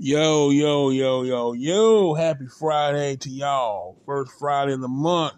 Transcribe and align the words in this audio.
Yo, 0.00 0.50
yo, 0.50 0.90
yo, 0.90 1.24
yo, 1.24 1.54
yo. 1.54 2.14
Happy 2.14 2.46
Friday 2.46 3.16
to 3.16 3.28
y'all. 3.28 3.96
First 4.06 4.30
Friday 4.38 4.74
of 4.74 4.80
the 4.80 4.86
month. 4.86 5.34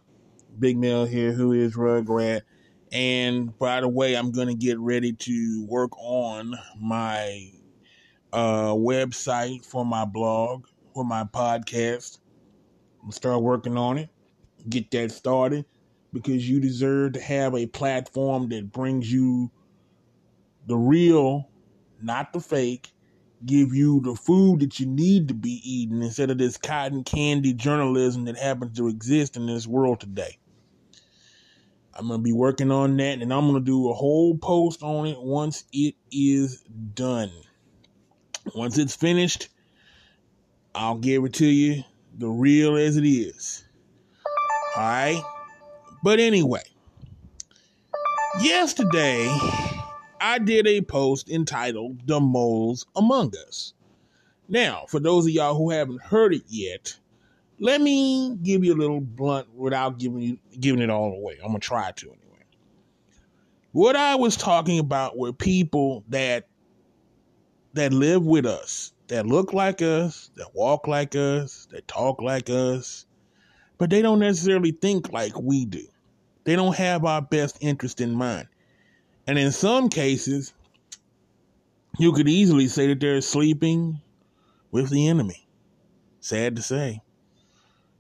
Big 0.58 0.76
Mel 0.76 1.06
here, 1.06 1.33
who 1.33 1.52
is 1.52 1.76
Rugrat. 1.76 2.42
And 2.92 3.58
by 3.58 3.81
the 3.81 3.88
way, 3.88 4.15
I'm 4.15 4.31
going 4.33 4.49
to 4.49 4.54
get 4.54 4.78
ready 4.78 5.15
to 5.15 5.67
work 5.67 5.92
on 5.96 6.58
my 6.78 7.50
uh, 8.34 8.73
website 8.73 9.64
for 9.64 9.86
my 9.86 10.04
blog, 10.04 10.66
for 10.92 11.06
my 11.06 11.24
podcast. 11.24 12.18
I'm 13.02 13.12
start 13.12 13.40
working 13.40 13.79
on 13.79 13.96
it, 13.96 14.11
get 14.68 14.90
that 14.90 15.11
started, 15.11 15.64
because 16.12 16.46
you 16.46 16.61
deserve 16.61 17.14
to 17.14 17.20
have 17.22 17.54
a 17.54 17.64
platform 17.64 18.50
that 18.50 18.70
brings 18.72 19.11
you 19.11 19.50
the 20.66 20.77
real, 20.77 21.48
not 22.02 22.34
the 22.34 22.40
fake, 22.40 22.92
give 23.45 23.75
you 23.75 24.00
the 24.00 24.14
food 24.14 24.61
that 24.61 24.79
you 24.79 24.86
need 24.86 25.28
to 25.28 25.34
be 25.34 25.60
eating 25.64 26.02
instead 26.02 26.30
of 26.30 26.38
this 26.38 26.56
cotton 26.56 27.05
candy 27.05 27.55
journalism 27.55 28.27
that 28.27 28.37
happens 28.37 28.77
to 28.77 28.88
exist 28.88 29.37
in 29.37 29.47
this 29.47 29.66
world 29.66 30.01
today. 30.01 30.38
I'm 31.95 32.09
going 32.09 32.20
to 32.20 32.24
be 32.24 32.33
working 32.33 32.70
on 32.70 32.97
that 32.98 33.20
and 33.20 33.33
I'm 33.33 33.50
going 33.50 33.62
to 33.62 33.64
do 33.64 33.91
a 33.91 33.95
whole 33.95 34.37
post 34.38 34.83
on 34.83 35.06
it 35.06 35.20
once 35.20 35.64
it 35.73 35.95
is 36.11 36.62
done. 36.95 37.30
Once 38.55 38.78
it's 38.78 38.97
finished, 38.97 39.48
I'll 40.75 40.98
give 40.98 41.25
it 41.25 41.34
to 41.34 41.47
you 41.47 41.83
the 42.16 42.28
real 42.28 42.77
as 42.77 42.97
it 42.97 43.05
is. 43.05 43.64
All 44.77 44.83
right? 44.83 45.22
But 46.02 46.20
anyway, 46.20 46.62
yesterday 48.41 49.27
I 50.20 50.38
did 50.38 50.66
a 50.66 50.83
post 50.83 51.30
entitled 51.30 52.06
The 52.06 52.20
Moles 52.20 52.87
Among 52.95 53.33
Us. 53.48 53.73
Now, 54.48 54.84
for 54.88 55.01
those 55.01 55.24
of 55.24 55.33
y'all 55.33 55.56
who 55.56 55.70
haven't 55.70 56.02
heard 56.02 56.34
it 56.34 56.42
yet, 56.48 56.98
let 57.58 57.81
me 57.81 58.36
give 58.42 58.64
you 58.64 58.75
a 58.75 58.77
little 58.77 59.00
blunt 59.00 59.55
without 59.55 59.98
giving 59.98 60.20
you 60.20 60.39
giving 60.59 60.83
it 60.83 60.91
all 60.91 61.12
away. 61.12 61.39
I'm 61.42 61.48
gonna 61.48 61.61
try 61.61 61.91
to 61.92 62.06
anyway. 62.06 62.44
What 63.72 63.97
I 63.97 64.17
was 64.17 64.36
talking 64.36 64.78
about 64.78 65.17
were 65.17 65.33
people 65.33 66.05
that 66.09 66.48
that 67.75 67.92
live 67.92 68.27
with 68.27 68.44
us, 68.44 68.92
that 69.09 69.27
look 69.27 69.53
like 69.53 69.81
us, 69.81 70.31
that 70.34 70.55
walk 70.55 70.89
like 70.89 71.14
us, 71.14 71.66
that 71.70 71.87
talk 71.87 72.20
like 72.20 72.50
us, 72.50 73.06
but 73.78 73.89
they 73.89 74.03
don't 74.03 74.19
necessarily 74.19 74.72
think 74.72 75.12
like 75.12 75.39
we 75.41 75.64
do. 75.64 75.87
They 76.44 76.56
don't 76.56 76.77
have 76.77 77.05
our 77.05 77.22
best 77.22 77.59
interest 77.61 78.00
in 78.00 78.14
mind. 78.14 78.48
And 79.26 79.38
in 79.38 79.52
some 79.52 79.88
cases, 79.88 80.52
you 81.98 82.12
could 82.12 82.28
easily 82.28 82.66
say 82.66 82.88
that 82.88 83.00
they're 83.00 83.20
sleeping 83.20 84.00
with 84.70 84.90
the 84.90 85.08
enemy. 85.08 85.46
Sad 86.20 86.56
to 86.56 86.62
say. 86.62 87.00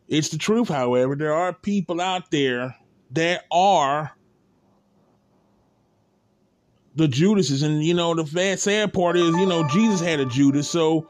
It's 0.08 0.30
the 0.30 0.38
truth, 0.38 0.68
however. 0.68 1.14
There 1.14 1.34
are 1.34 1.52
people 1.52 2.00
out 2.00 2.30
there 2.30 2.76
that 3.12 3.44
are 3.50 4.12
the 6.96 7.08
Judases. 7.08 7.62
And, 7.62 7.84
you 7.84 7.94
know, 7.94 8.14
the 8.14 8.56
sad 8.56 8.92
part 8.92 9.16
is, 9.16 9.30
you 9.36 9.46
know, 9.46 9.66
Jesus 9.68 10.00
had 10.00 10.20
a 10.20 10.26
Judas. 10.26 10.68
So 10.68 11.08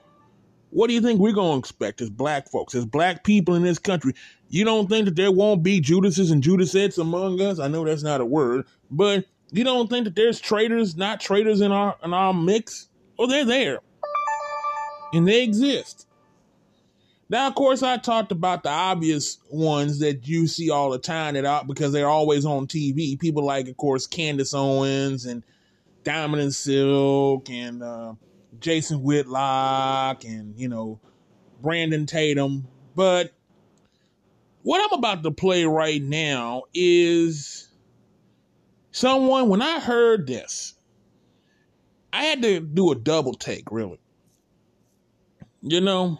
what 0.70 0.86
do 0.86 0.94
you 0.94 1.00
think 1.00 1.20
we're 1.20 1.32
going 1.32 1.54
to 1.54 1.58
expect 1.58 2.00
as 2.00 2.10
black 2.10 2.48
folks, 2.48 2.74
as 2.74 2.86
black 2.86 3.24
people 3.24 3.54
in 3.54 3.62
this 3.62 3.78
country? 3.78 4.12
You 4.48 4.64
don't 4.64 4.88
think 4.88 5.06
that 5.06 5.16
there 5.16 5.32
won't 5.32 5.62
be 5.62 5.80
Judases 5.80 6.30
and 6.30 6.42
Judasettes 6.42 6.98
among 6.98 7.40
us? 7.40 7.58
I 7.58 7.68
know 7.68 7.84
that's 7.84 8.02
not 8.02 8.20
a 8.20 8.24
word, 8.24 8.66
but 8.90 9.24
you 9.52 9.64
don't 9.64 9.88
think 9.88 10.04
that 10.04 10.14
there's 10.14 10.40
traitors, 10.40 10.96
not 10.96 11.20
traitors 11.20 11.60
in 11.60 11.72
our 11.72 11.96
in 12.04 12.12
our 12.12 12.32
mix? 12.32 12.88
Oh, 13.18 13.26
they're 13.26 13.44
there. 13.44 13.80
And 15.12 15.26
they 15.26 15.42
exist. 15.42 16.06
Now, 17.28 17.46
of 17.46 17.54
course, 17.54 17.84
I 17.84 17.96
talked 17.96 18.32
about 18.32 18.64
the 18.64 18.70
obvious 18.70 19.38
ones 19.50 20.00
that 20.00 20.26
you 20.26 20.48
see 20.48 20.68
all 20.68 20.90
the 20.90 20.98
time 20.98 21.34
that 21.34 21.44
are, 21.44 21.64
because 21.64 21.92
they're 21.92 22.08
always 22.08 22.44
on 22.44 22.66
TV. 22.66 23.18
People 23.18 23.44
like, 23.44 23.68
of 23.68 23.76
course, 23.76 24.08
Candace 24.08 24.52
Owens 24.52 25.26
and 25.26 25.44
Diamond 26.02 26.42
and 26.42 26.52
Silk 26.52 27.48
and 27.48 27.84
uh, 27.84 28.14
Jason 28.58 29.04
Whitlock 29.04 30.24
and, 30.24 30.58
you 30.58 30.68
know, 30.68 30.98
Brandon 31.62 32.04
Tatum. 32.04 32.66
But 32.96 33.32
what 34.62 34.80
I'm 34.84 34.98
about 34.98 35.22
to 35.22 35.30
play 35.30 35.64
right 35.64 36.02
now 36.02 36.64
is 36.74 37.69
Someone, 38.92 39.48
when 39.48 39.62
I 39.62 39.80
heard 39.80 40.26
this, 40.26 40.74
I 42.12 42.24
had 42.24 42.42
to 42.42 42.60
do 42.60 42.90
a 42.90 42.94
double 42.96 43.34
take, 43.34 43.70
really. 43.70 44.00
You 45.62 45.80
know, 45.80 46.18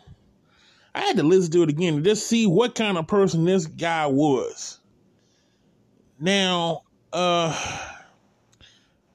I 0.95 1.01
had 1.01 1.17
to 1.17 1.23
listen 1.23 1.53
to 1.53 1.63
it 1.63 1.71
again 1.71 1.97
to 1.97 2.03
just 2.03 2.27
see 2.27 2.47
what 2.47 2.75
kind 2.75 2.99
of 2.99 3.07
person 3.07 3.45
this 3.45 3.67
guy 3.67 4.07
was. 4.07 4.79
Now, 6.19 6.83
uh, 7.13 7.89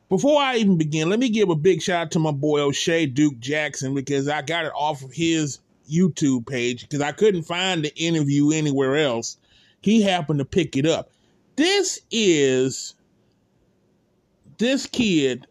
before 0.09 0.41
I 0.41 0.57
even 0.57 0.77
begin, 0.77 1.09
let 1.09 1.19
me 1.19 1.29
give 1.29 1.49
a 1.49 1.55
big 1.55 1.81
shout 1.81 2.01
out 2.01 2.11
to 2.11 2.19
my 2.19 2.31
boy 2.31 2.61
O'Shea 2.61 3.05
Duke 3.05 3.39
Jackson 3.39 3.93
because 3.93 4.27
I 4.27 4.41
got 4.41 4.65
it 4.65 4.71
off 4.75 5.03
of 5.03 5.11
his 5.11 5.59
YouTube 5.89 6.47
page 6.47 6.81
because 6.81 7.01
I 7.01 7.11
couldn't 7.11 7.43
find 7.43 7.83
the 7.83 7.95
interview 7.95 8.51
anywhere 8.51 8.97
else. 8.97 9.37
He 9.81 10.01
happened 10.01 10.39
to 10.39 10.45
pick 10.45 10.75
it 10.75 10.85
up. 10.85 11.11
This 11.55 12.01
is 12.11 12.95
this 14.57 14.85
kid 14.85 15.47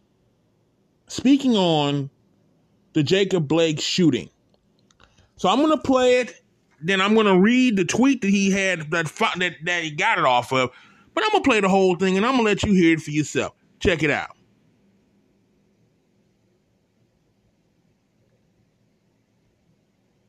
speaking 1.09 1.56
on 1.56 2.10
the 2.92 3.03
Jacob 3.03 3.48
Blake 3.48 3.81
shooting. 3.81 4.28
So 5.37 5.48
I'm 5.48 5.60
gonna 5.60 5.76
play 5.76 6.20
it. 6.20 6.42
Then 6.81 7.00
I'm 7.00 7.14
gonna 7.14 7.38
read 7.38 7.76
the 7.76 7.84
tweet 7.84 8.20
that 8.22 8.31
he 8.31 8.50
had 8.50 8.91
that 8.91 9.06
that 9.38 9.54
that 9.64 9.82
he 9.82 9.91
got 9.91 10.19
it 10.19 10.25
off 10.25 10.53
of. 10.53 10.70
But 11.14 11.25
I'm 11.25 11.31
gonna 11.32 11.44
play 11.44 11.60
the 11.60 11.69
whole 11.69 11.97
thing 11.97 12.16
and 12.16 12.25
I'm 12.25 12.32
gonna 12.32 12.44
let 12.44 12.62
you 12.62 12.72
hear 12.72 12.94
it 12.94 13.00
for 13.00 13.10
yourself. 13.10 13.54
Check 13.81 14.03
it 14.03 14.10
out. 14.10 14.37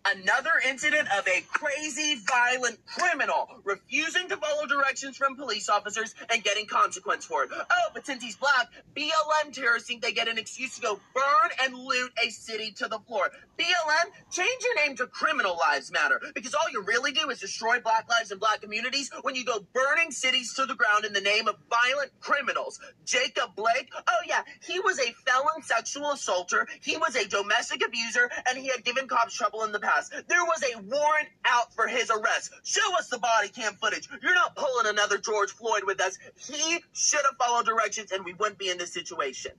Another 0.08 0.52
incident 0.70 1.08
of 1.18 1.28
a 1.28 1.42
crazy, 1.52 2.16
violent 2.28 2.78
criminal 2.86 3.48
refusing 3.64 4.30
to 4.30 4.38
follow 4.38 4.68
directions 4.68 5.18
from 5.18 5.36
police 5.36 5.68
officers 5.68 6.14
and 6.32 6.44
getting 6.44 6.68
consequence 6.68 7.26
for 7.26 7.44
it. 7.44 7.50
Oh, 7.52 7.90
but 7.92 8.06
since 8.06 8.24
he's 8.24 8.36
black, 8.36 8.70
BLM 8.96 9.52
terrorists 9.52 9.88
think 9.88 10.04
they 10.04 10.12
get 10.12 10.28
an 10.28 10.38
excuse 10.38 10.76
to 10.76 10.82
go 10.82 11.00
burn 11.16 11.50
and 11.64 11.74
loot 11.74 12.12
a 12.24 12.30
city 12.30 12.72
to 12.74 12.88
the 12.88 13.00
floor. 13.00 13.32
BLM, 13.58 14.12
change 14.32 14.64
your 14.64 14.86
name 14.86 14.96
to 14.98 15.08
Criminal 15.08 15.58
Lives 15.58 15.92
Matter 15.92 16.22
because 16.36 16.54
all 16.54 16.70
you 16.72 16.84
really 16.84 17.12
do 17.12 17.30
is 17.32 17.40
destroy 17.40 17.80
black 17.80 18.08
lives 18.08 18.30
and 18.30 18.40
black 18.40 18.62
communities 18.62 19.10
when 19.24 19.34
you 19.34 19.44
go 19.44 19.66
burning 19.74 20.12
cities 20.12 20.54
to 20.54 20.68
the 20.68 20.76
ground 20.76 21.06
in 21.06 21.14
the 21.14 21.22
name 21.22 21.48
of 21.48 21.56
violent 21.68 22.12
criminals. 22.20 22.80
Jacob 23.06 23.56
Blake, 23.56 23.92
oh 23.96 24.22
yeah, 24.28 24.42
he 24.62 24.80
was 24.82 25.00
a 25.00 25.14
felon 25.26 25.64
sexual 25.64 26.12
assaulter, 26.12 26.68
he 26.82 26.96
was 26.98 27.16
a 27.16 27.28
domestic 27.28 27.84
abuser, 27.84 28.30
and 28.48 28.58
he 28.58 28.68
had 28.68 28.84
given 28.84 29.08
cops 29.08 29.34
trouble 29.34 29.64
in 29.64 29.72
the 29.72 29.80
past. 29.80 29.95
There 30.28 30.44
was 30.44 30.64
a 30.64 30.80
warrant 30.82 31.30
out 31.46 31.74
for 31.74 31.88
his 31.88 32.10
arrest. 32.10 32.52
Show 32.64 32.98
us 32.98 33.10
the 33.10 33.18
body 33.18 33.50
cam 33.50 33.74
footage. 33.76 34.08
You're 34.22 34.34
not 34.34 34.56
pulling 34.56 34.88
another 34.88 35.18
George 35.18 35.52
Floyd 35.52 35.84
with 35.86 36.02
us. 36.02 36.18
He 36.36 36.80
should 36.94 37.22
have 37.24 37.38
followed 37.38 37.66
directions 37.66 38.12
and 38.12 38.24
we 38.26 38.34
wouldn't 38.34 38.58
be 38.58 38.70
in 38.70 38.78
this 38.78 38.94
situation. 38.94 39.52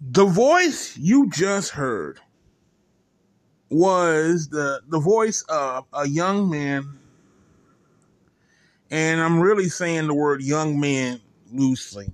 The 0.00 0.24
voice 0.24 0.96
you 0.96 1.28
just 1.30 1.70
heard 1.70 2.20
was 3.70 4.48
the 4.48 4.80
the 4.88 5.00
voice 5.00 5.44
of 5.48 5.84
a 5.92 6.08
young 6.08 6.48
man 6.48 6.98
and 8.90 9.20
I'm 9.20 9.40
really 9.40 9.68
saying 9.68 10.06
the 10.06 10.14
word 10.14 10.42
young 10.42 10.80
man 10.80 11.20
loosely. 11.52 12.10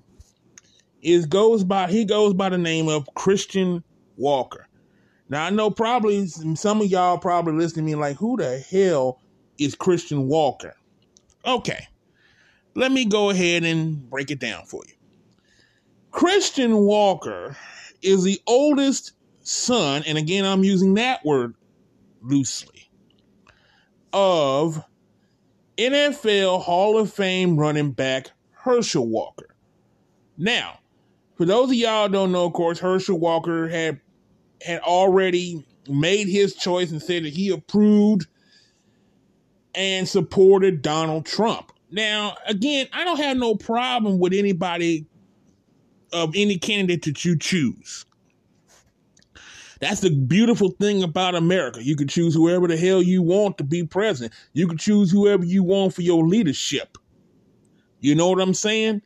Is 1.03 1.27
goes 1.27 1.63
by 1.65 1.89
he 1.89 2.05
goes 2.05 2.35
by 2.35 2.49
the 2.49 2.59
name 2.59 2.89
of 2.89 3.09
Christian 3.15 3.85
Walker. 4.17 4.64
Now 5.29 5.45
I 5.45 5.51
know 5.51 5.71
probably 5.71 6.27
some 6.27 6.81
of 6.81 6.87
y'all 6.87 7.19
probably 7.19 7.55
listening 7.55 7.87
to 7.87 7.93
me 7.93 7.95
like, 7.95 8.17
who 8.17 8.37
the 8.37 8.59
hell 8.59 9.21
is 9.59 9.75
Christian 9.75 10.29
Walker? 10.29 10.75
Okay, 11.47 11.87
let 12.75 12.93
me 12.93 13.05
go 13.05 13.31
ahead 13.31 13.65
and 13.65 14.09
break 14.11 14.31
it 14.31 14.39
down 14.39 14.65
for 14.67 14.83
you. 14.87 14.95
Christian 16.11 16.77
Walker 16.79 17.57
is 18.03 18.23
the 18.23 18.41
oldest 18.47 19.13
son, 19.43 20.03
and 20.07 20.17
again 20.19 20.45
I'm 20.45 20.65
using 20.65 20.95
that 20.95 21.25
word 21.25 21.55
loosely, 22.23 22.89
of 24.13 24.83
NFL 25.77 26.63
Hall 26.63 26.99
of 26.99 27.13
Fame 27.13 27.59
running 27.59 27.93
back 27.93 28.31
Herschel 28.53 29.09
Walker. 29.09 29.55
Now, 30.39 30.79
for 31.37 31.45
those 31.45 31.69
of 31.69 31.75
y'all 31.75 32.09
don't 32.09 32.33
know, 32.33 32.47
of 32.47 32.53
course, 32.53 32.79
Herschel 32.79 33.19
Walker 33.19 33.69
had 33.69 34.01
had 34.65 34.81
already 34.81 35.65
made 35.89 36.27
his 36.27 36.55
choice 36.55 36.91
and 36.91 37.03
said 37.03 37.25
that 37.25 37.33
he 37.33 37.51
approved 37.51 38.27
and 39.75 40.09
supported 40.09 40.83
Donald 40.83 41.27
Trump. 41.27 41.73
Now, 41.91 42.37
again, 42.47 42.89
I 42.93 43.05
don't 43.05 43.21
have 43.21 43.37
no 43.37 43.55
problem 43.55 44.19
with 44.19 44.33
anybody 44.33 45.07
of 46.13 46.33
any 46.35 46.59
candidate 46.59 47.05
that 47.05 47.25
you 47.25 47.39
choose. 47.39 48.07
That's 49.81 50.01
the 50.01 50.11
beautiful 50.11 50.71
thing 50.71 51.03
about 51.03 51.35
America. 51.35 51.85
You 51.85 51.97
can 51.97 52.09
choose 52.09 52.35
whoever 52.35 52.67
the 52.67 52.77
hell 52.77 53.03
you 53.03 53.23
want 53.23 53.59
to 53.59 53.65
be 53.65 53.85
president. 53.85 54.33
You 54.55 54.67
can 54.67 54.79
choose 54.79 55.11
whoever 55.11 55.45
you 55.45 55.63
want 55.63 55.95
for 55.95 56.03
your 56.03 56.27
leadership. 56.27 56.97
You 58.01 58.15
know 58.15 58.31
what 58.31 58.41
I'm 58.41 58.55
saying? 58.55 59.03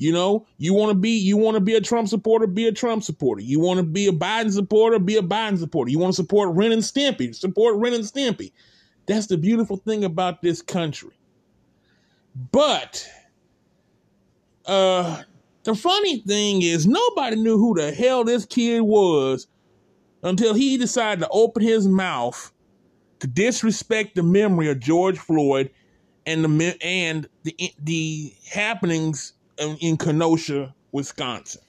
You 0.00 0.12
know, 0.12 0.46
you 0.56 0.72
want 0.72 0.88
to 0.88 0.94
be 0.94 1.10
you 1.10 1.36
want 1.36 1.56
to 1.56 1.60
be 1.60 1.74
a 1.74 1.80
Trump 1.82 2.08
supporter, 2.08 2.46
be 2.46 2.66
a 2.66 2.72
Trump 2.72 3.04
supporter. 3.04 3.42
You 3.42 3.60
want 3.60 3.80
to 3.80 3.84
be 3.84 4.06
a 4.06 4.12
Biden 4.12 4.50
supporter, 4.50 4.98
be 4.98 5.18
a 5.18 5.22
Biden 5.22 5.58
supporter. 5.58 5.90
You 5.90 5.98
want 5.98 6.14
to 6.14 6.16
support 6.16 6.56
Ren 6.56 6.72
and 6.72 6.80
Stimpy, 6.80 7.34
support 7.34 7.76
Ren 7.76 7.92
and 7.92 8.04
Stimpy. 8.04 8.52
That's 9.04 9.26
the 9.26 9.36
beautiful 9.36 9.76
thing 9.76 10.02
about 10.02 10.40
this 10.40 10.62
country. 10.62 11.10
But 12.50 13.06
uh 14.64 15.22
the 15.64 15.74
funny 15.74 16.20
thing 16.20 16.62
is 16.62 16.86
nobody 16.86 17.36
knew 17.36 17.58
who 17.58 17.74
the 17.74 17.92
hell 17.92 18.24
this 18.24 18.46
kid 18.46 18.80
was 18.80 19.48
until 20.22 20.54
he 20.54 20.78
decided 20.78 21.20
to 21.20 21.28
open 21.28 21.62
his 21.62 21.86
mouth 21.86 22.50
to 23.18 23.26
disrespect 23.26 24.14
the 24.14 24.22
memory 24.22 24.70
of 24.70 24.80
George 24.80 25.18
Floyd 25.18 25.70
and 26.24 26.42
the 26.42 26.76
and 26.80 27.28
the 27.42 27.54
the 27.82 28.32
happenings 28.50 29.34
in 29.60 29.96
Kenosha, 29.96 30.74
Wisconsin. 30.92 31.62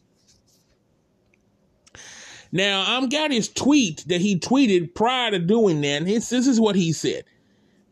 Now, 2.51 2.83
I'm 2.85 3.07
got 3.07 3.31
his 3.31 3.47
tweet 3.47 4.03
that 4.07 4.21
he 4.21 4.37
tweeted 4.37 4.93
prior 4.93 5.31
to 5.31 5.39
doing 5.39 5.81
that. 5.81 5.87
And 5.87 6.07
his, 6.07 6.29
this 6.29 6.47
is 6.47 6.59
what 6.59 6.75
he 6.75 6.91
said. 6.91 7.23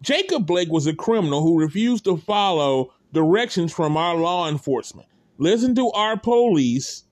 Jacob 0.01 0.46
Blake 0.46 0.69
was 0.69 0.88
a 0.88 0.94
criminal 0.94 1.42
who 1.42 1.60
refused 1.60 2.06
to 2.06 2.18
follow 2.18 2.94
directions 3.13 3.74
from 3.74 3.96
our 3.96 4.16
law 4.16 4.50
enforcement. 4.50 5.07
Listen 5.38 5.75
to 5.75 5.90
our 5.92 6.18
police, 6.18 7.04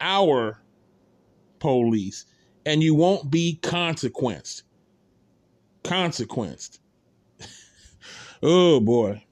our 0.00 0.60
police, 1.58 2.26
and 2.64 2.82
you 2.82 2.94
won't 2.94 3.30
be 3.30 3.58
consequenced. 3.62 4.62
Consequenced. 5.82 6.80
oh 8.42 8.78
boy. 8.80 9.22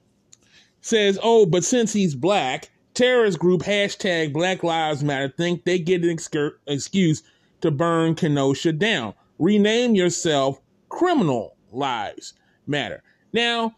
Says, 0.81 1.17
oh, 1.23 1.47
but 1.47 1.63
since 1.63 1.93
he's 1.93 2.17
black, 2.17 2.72
terrorist 2.95 3.39
group 3.39 3.63
hashtag 3.63 4.33
Black 4.33 4.63
Lives 4.63 5.03
Matter 5.03 5.29
think 5.29 5.65
they 5.65 5.79
get 5.79 6.05
an 6.05 6.19
excuse 6.67 7.23
to 7.61 7.71
burn 7.71 8.15
Kenosha 8.15 8.73
down. 8.73 9.15
Rename 9.39 9.95
yourself 9.95 10.61
Criminal 10.89 11.57
Lives 11.71 12.35
Matter. 12.67 13.03
Now, 13.33 13.75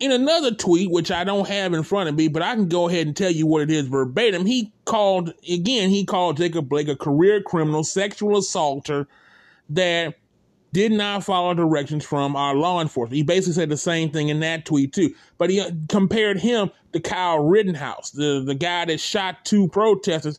in 0.00 0.10
another 0.10 0.52
tweet, 0.52 0.90
which 0.90 1.12
I 1.12 1.22
don't 1.22 1.46
have 1.46 1.74
in 1.74 1.84
front 1.84 2.08
of 2.08 2.16
me, 2.16 2.26
but 2.26 2.42
I 2.42 2.54
can 2.54 2.68
go 2.68 2.88
ahead 2.88 3.06
and 3.06 3.16
tell 3.16 3.30
you 3.30 3.46
what 3.46 3.62
it 3.62 3.70
is 3.70 3.86
verbatim, 3.86 4.46
he 4.46 4.72
called, 4.84 5.32
again, 5.48 5.90
he 5.90 6.04
called 6.04 6.38
Jacob 6.38 6.68
Blake 6.68 6.88
a 6.88 6.96
career 6.96 7.40
criminal, 7.40 7.84
sexual 7.84 8.38
assaulter 8.38 9.06
that 9.68 10.14
did 10.72 10.92
not 10.92 11.22
follow 11.24 11.52
directions 11.54 12.04
from 12.04 12.34
our 12.34 12.54
law 12.54 12.80
enforcement. 12.80 13.16
He 13.16 13.22
basically 13.22 13.52
said 13.52 13.68
the 13.68 13.76
same 13.76 14.10
thing 14.10 14.30
in 14.30 14.40
that 14.40 14.64
tweet 14.64 14.92
too, 14.92 15.14
but 15.38 15.50
he 15.50 15.60
uh, 15.60 15.70
compared 15.88 16.38
him 16.38 16.70
to 16.92 17.00
Kyle 17.00 17.44
Rittenhouse, 17.44 18.10
the 18.10 18.42
the 18.44 18.54
guy 18.54 18.84
that 18.86 19.00
shot 19.00 19.44
two 19.44 19.68
protesters 19.68 20.38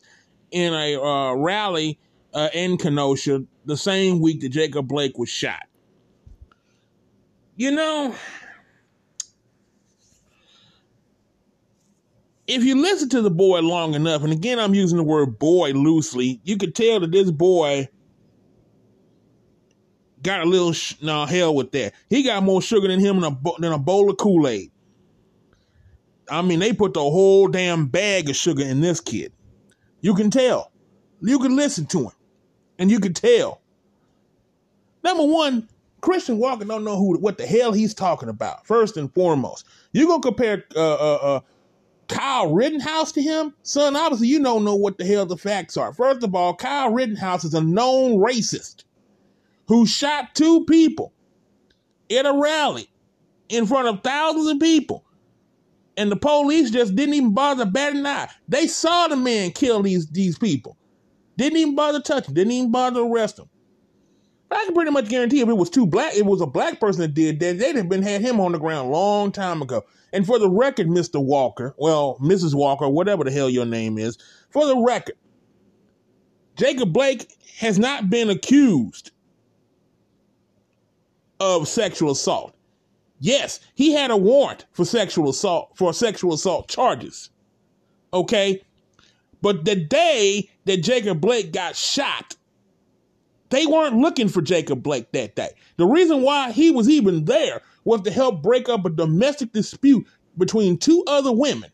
in 0.50 0.72
a 0.74 1.00
uh, 1.00 1.34
rally 1.34 1.98
uh, 2.32 2.48
in 2.52 2.76
Kenosha 2.76 3.44
the 3.64 3.76
same 3.76 4.20
week 4.20 4.40
that 4.40 4.50
Jacob 4.50 4.88
Blake 4.88 5.16
was 5.18 5.28
shot. 5.28 5.66
You 7.56 7.70
know, 7.70 8.14
if 12.46 12.64
you 12.64 12.80
listen 12.80 13.08
to 13.10 13.22
the 13.22 13.30
boy 13.30 13.60
long 13.60 13.94
enough, 13.94 14.22
and 14.22 14.32
again, 14.32 14.58
I'm 14.58 14.74
using 14.74 14.98
the 14.98 15.04
word 15.04 15.38
boy 15.38 15.70
loosely, 15.70 16.40
you 16.42 16.56
could 16.56 16.74
tell 16.74 17.00
that 17.00 17.12
this 17.12 17.30
boy 17.30 17.88
got 20.24 20.40
a 20.40 20.44
little 20.44 20.72
sh- 20.72 20.94
no 21.00 21.26
hell 21.26 21.54
with 21.54 21.70
that. 21.72 21.92
He 22.10 22.24
got 22.24 22.42
more 22.42 22.60
sugar 22.60 22.88
than 22.88 22.98
him 22.98 23.18
in 23.18 23.24
a 23.24 23.36
than 23.60 23.72
a 23.72 23.78
bowl 23.78 24.10
of 24.10 24.16
Kool 24.16 24.48
Aid. 24.48 24.72
I 26.28 26.42
mean, 26.42 26.58
they 26.58 26.72
put 26.72 26.94
the 26.94 27.00
whole 27.00 27.46
damn 27.48 27.86
bag 27.86 28.28
of 28.28 28.34
sugar 28.34 28.64
in 28.64 28.80
this 28.80 29.00
kid. 29.00 29.32
You 30.00 30.14
can 30.14 30.30
tell. 30.30 30.72
You 31.20 31.38
can 31.38 31.54
listen 31.54 31.86
to 31.86 32.04
him, 32.04 32.12
and 32.78 32.90
you 32.90 32.98
can 32.98 33.14
tell. 33.14 33.60
Number 35.02 35.24
one, 35.24 35.68
Christian 36.00 36.38
Walker 36.38 36.64
don't 36.64 36.84
know 36.84 36.96
who 36.96 37.18
what 37.18 37.38
the 37.38 37.46
hell 37.46 37.72
he's 37.72 37.94
talking 37.94 38.28
about. 38.28 38.66
First 38.66 38.96
and 38.96 39.12
foremost, 39.14 39.66
you 39.92 40.08
gonna 40.08 40.22
compare 40.22 40.64
uh, 40.74 40.94
uh, 40.94 41.18
uh, 41.22 41.40
Kyle 42.08 42.52
Rittenhouse 42.52 43.12
to 43.12 43.22
him, 43.22 43.54
son? 43.62 43.96
Obviously, 43.96 44.28
you 44.28 44.42
don't 44.42 44.64
know 44.64 44.74
what 44.74 44.96
the 44.96 45.04
hell 45.04 45.26
the 45.26 45.36
facts 45.36 45.76
are. 45.76 45.92
First 45.92 46.22
of 46.22 46.34
all, 46.34 46.54
Kyle 46.54 46.90
Rittenhouse 46.90 47.44
is 47.44 47.54
a 47.54 47.60
known 47.60 48.18
racist 48.18 48.84
who 49.66 49.86
shot 49.86 50.34
two 50.34 50.64
people 50.66 51.12
at 52.10 52.26
a 52.26 52.32
rally 52.32 52.88
in 53.48 53.66
front 53.66 53.88
of 53.88 54.02
thousands 54.02 54.48
of 54.48 54.60
people. 54.60 55.04
And 55.96 56.10
the 56.10 56.16
police 56.16 56.70
just 56.70 56.96
didn't 56.96 57.14
even 57.14 57.34
bother 57.34 57.64
batting 57.64 58.00
an 58.00 58.06
eye. 58.06 58.28
They 58.48 58.66
saw 58.66 59.08
the 59.08 59.16
man 59.16 59.52
kill 59.52 59.82
these, 59.82 60.06
these 60.08 60.38
people. 60.38 60.76
Didn't 61.36 61.58
even 61.58 61.74
bother 61.74 62.00
touch 62.00 62.26
him. 62.26 62.34
Didn't 62.34 62.52
even 62.52 62.72
bother 62.72 63.00
arrest 63.00 63.38
him. 63.38 63.48
But 64.48 64.58
I 64.58 64.64
can 64.66 64.74
pretty 64.74 64.90
much 64.90 65.08
guarantee 65.08 65.40
if 65.40 65.48
it 65.48 65.56
was 65.56 65.70
two 65.70 65.86
black, 65.86 66.14
it 66.14 66.26
was 66.26 66.40
a 66.40 66.46
black 66.46 66.80
person 66.80 67.02
that 67.02 67.14
did 67.14 67.40
that, 67.40 67.58
they'd 67.58 67.76
have 67.76 67.88
been 67.88 68.02
had 68.02 68.20
him 68.20 68.40
on 68.40 68.52
the 68.52 68.58
ground 68.58 68.88
a 68.88 68.90
long 68.90 69.32
time 69.32 69.62
ago. 69.62 69.82
And 70.12 70.26
for 70.26 70.38
the 70.38 70.50
record, 70.50 70.86
Mr. 70.86 71.22
Walker, 71.22 71.74
well, 71.78 72.18
Mrs. 72.20 72.54
Walker, 72.54 72.88
whatever 72.88 73.24
the 73.24 73.30
hell 73.30 73.50
your 73.50 73.64
name 73.64 73.98
is, 73.98 74.18
for 74.50 74.66
the 74.66 74.76
record, 74.76 75.16
Jacob 76.56 76.92
Blake 76.92 77.32
has 77.58 77.78
not 77.78 78.10
been 78.10 78.30
accused 78.30 79.10
of 81.44 81.68
sexual 81.68 82.12
assault. 82.12 82.54
Yes, 83.20 83.60
he 83.74 83.92
had 83.92 84.10
a 84.10 84.16
warrant 84.16 84.64
for 84.72 84.84
sexual 84.84 85.28
assault 85.28 85.72
for 85.74 85.92
sexual 85.92 86.32
assault 86.32 86.68
charges. 86.68 87.30
Okay? 88.12 88.62
But 89.42 89.66
the 89.66 89.76
day 89.76 90.48
that 90.64 90.78
Jacob 90.78 91.20
Blake 91.20 91.52
got 91.52 91.76
shot, 91.76 92.36
they 93.50 93.66
weren't 93.66 93.98
looking 93.98 94.28
for 94.28 94.40
Jacob 94.40 94.82
Blake 94.82 95.12
that 95.12 95.36
day. 95.36 95.50
The 95.76 95.86
reason 95.86 96.22
why 96.22 96.50
he 96.50 96.70
was 96.70 96.88
even 96.88 97.26
there 97.26 97.60
was 97.84 98.00
to 98.02 98.10
help 98.10 98.42
break 98.42 98.70
up 98.70 98.86
a 98.86 98.90
domestic 98.90 99.52
dispute 99.52 100.06
between 100.38 100.78
two 100.78 101.04
other 101.06 101.30
women. 101.30 101.70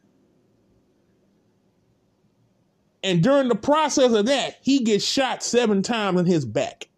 And 3.04 3.22
during 3.22 3.48
the 3.48 3.54
process 3.54 4.12
of 4.12 4.26
that, 4.26 4.58
he 4.62 4.80
gets 4.80 5.04
shot 5.04 5.42
seven 5.44 5.82
times 5.82 6.20
in 6.20 6.26
his 6.26 6.44
back. 6.44 6.88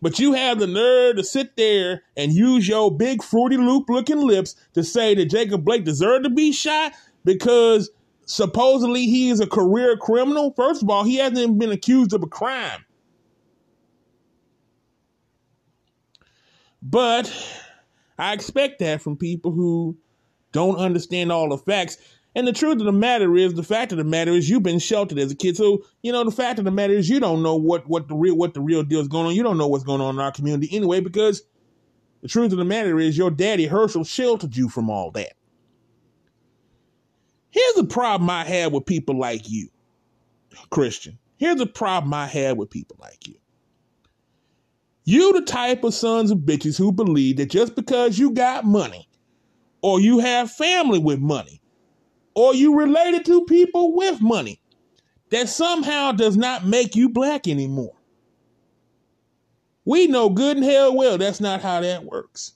But 0.00 0.18
you 0.18 0.32
have 0.32 0.58
the 0.60 0.66
nerve 0.66 1.16
to 1.16 1.24
sit 1.24 1.56
there 1.56 2.02
and 2.16 2.32
use 2.32 2.68
your 2.68 2.90
big 2.90 3.22
fruity 3.22 3.56
loop 3.56 3.88
looking 3.88 4.20
lips 4.20 4.54
to 4.74 4.84
say 4.84 5.14
that 5.14 5.26
Jacob 5.26 5.64
Blake 5.64 5.84
deserved 5.84 6.24
to 6.24 6.30
be 6.30 6.52
shot 6.52 6.92
because 7.24 7.90
supposedly 8.26 9.06
he 9.06 9.30
is 9.30 9.40
a 9.40 9.46
career 9.46 9.96
criminal. 9.96 10.52
First 10.54 10.82
of 10.82 10.90
all, 10.90 11.02
he 11.02 11.16
hasn't 11.16 11.38
even 11.38 11.58
been 11.58 11.72
accused 11.72 12.12
of 12.12 12.22
a 12.22 12.28
crime. 12.28 12.84
But 16.80 17.32
I 18.18 18.32
expect 18.32 18.78
that 18.78 19.02
from 19.02 19.16
people 19.16 19.50
who 19.50 19.96
don't 20.52 20.76
understand 20.76 21.32
all 21.32 21.48
the 21.48 21.58
facts 21.58 21.98
and 22.34 22.46
the 22.46 22.52
truth 22.52 22.78
of 22.78 22.84
the 22.84 22.92
matter 22.92 23.36
is, 23.36 23.54
the 23.54 23.62
fact 23.62 23.92
of 23.92 23.98
the 23.98 24.04
matter 24.04 24.32
is, 24.32 24.48
you've 24.48 24.62
been 24.62 24.78
sheltered 24.78 25.18
as 25.18 25.32
a 25.32 25.34
kid. 25.34 25.56
So 25.56 25.84
you 26.02 26.12
know, 26.12 26.24
the 26.24 26.30
fact 26.30 26.58
of 26.58 26.64
the 26.64 26.70
matter 26.70 26.92
is, 26.92 27.08
you 27.08 27.20
don't 27.20 27.42
know 27.42 27.56
what 27.56 27.88
what 27.88 28.08
the 28.08 28.14
real 28.14 28.36
what 28.36 28.54
the 28.54 28.60
real 28.60 28.82
deal 28.82 29.00
is 29.00 29.08
going 29.08 29.26
on. 29.26 29.34
You 29.34 29.42
don't 29.42 29.58
know 29.58 29.68
what's 29.68 29.84
going 29.84 30.00
on 30.00 30.14
in 30.14 30.20
our 30.20 30.32
community 30.32 30.68
anyway, 30.74 31.00
because 31.00 31.42
the 32.22 32.28
truth 32.28 32.52
of 32.52 32.58
the 32.58 32.64
matter 32.64 32.98
is, 32.98 33.16
your 33.16 33.30
daddy 33.30 33.66
Herschel 33.66 34.04
sheltered 34.04 34.56
you 34.56 34.68
from 34.68 34.90
all 34.90 35.10
that. 35.12 35.32
Here's 37.50 37.74
the 37.74 37.84
problem 37.84 38.28
I 38.28 38.44
have 38.44 38.72
with 38.72 38.86
people 38.86 39.18
like 39.18 39.48
you, 39.48 39.68
Christian. 40.70 41.18
Here's 41.38 41.56
the 41.56 41.66
problem 41.66 42.12
I 42.12 42.26
have 42.26 42.56
with 42.56 42.70
people 42.70 42.96
like 43.00 43.26
you. 43.26 43.34
You 45.04 45.32
the 45.32 45.42
type 45.42 45.84
of 45.84 45.94
sons 45.94 46.30
of 46.30 46.38
bitches 46.40 46.76
who 46.76 46.92
believe 46.92 47.38
that 47.38 47.50
just 47.50 47.74
because 47.74 48.18
you 48.18 48.32
got 48.32 48.66
money 48.66 49.08
or 49.80 50.00
you 50.00 50.18
have 50.18 50.50
family 50.50 50.98
with 50.98 51.18
money 51.18 51.62
or 52.38 52.54
you 52.54 52.78
related 52.78 53.24
to 53.24 53.44
people 53.46 53.96
with 53.96 54.20
money 54.20 54.60
that 55.30 55.48
somehow 55.48 56.12
does 56.12 56.36
not 56.36 56.64
make 56.64 56.94
you 56.94 57.08
black 57.08 57.48
anymore. 57.48 57.96
We 59.84 60.06
know 60.06 60.28
good 60.28 60.56
and 60.56 60.64
hell 60.64 60.94
well 60.94 61.18
that's 61.18 61.40
not 61.40 61.62
how 61.62 61.80
that 61.80 62.04
works. 62.04 62.52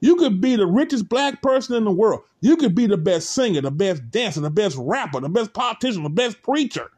You 0.00 0.14
could 0.14 0.40
be 0.40 0.54
the 0.54 0.68
richest 0.68 1.08
black 1.08 1.42
person 1.42 1.74
in 1.74 1.82
the 1.82 1.90
world. 1.90 2.20
You 2.42 2.56
could 2.56 2.76
be 2.76 2.86
the 2.86 2.96
best 2.96 3.30
singer, 3.30 3.60
the 3.60 3.72
best 3.72 4.08
dancer, 4.08 4.40
the 4.40 4.50
best 4.50 4.76
rapper, 4.78 5.20
the 5.20 5.28
best 5.28 5.52
politician, 5.52 6.04
the 6.04 6.10
best 6.10 6.40
preacher, 6.42 6.88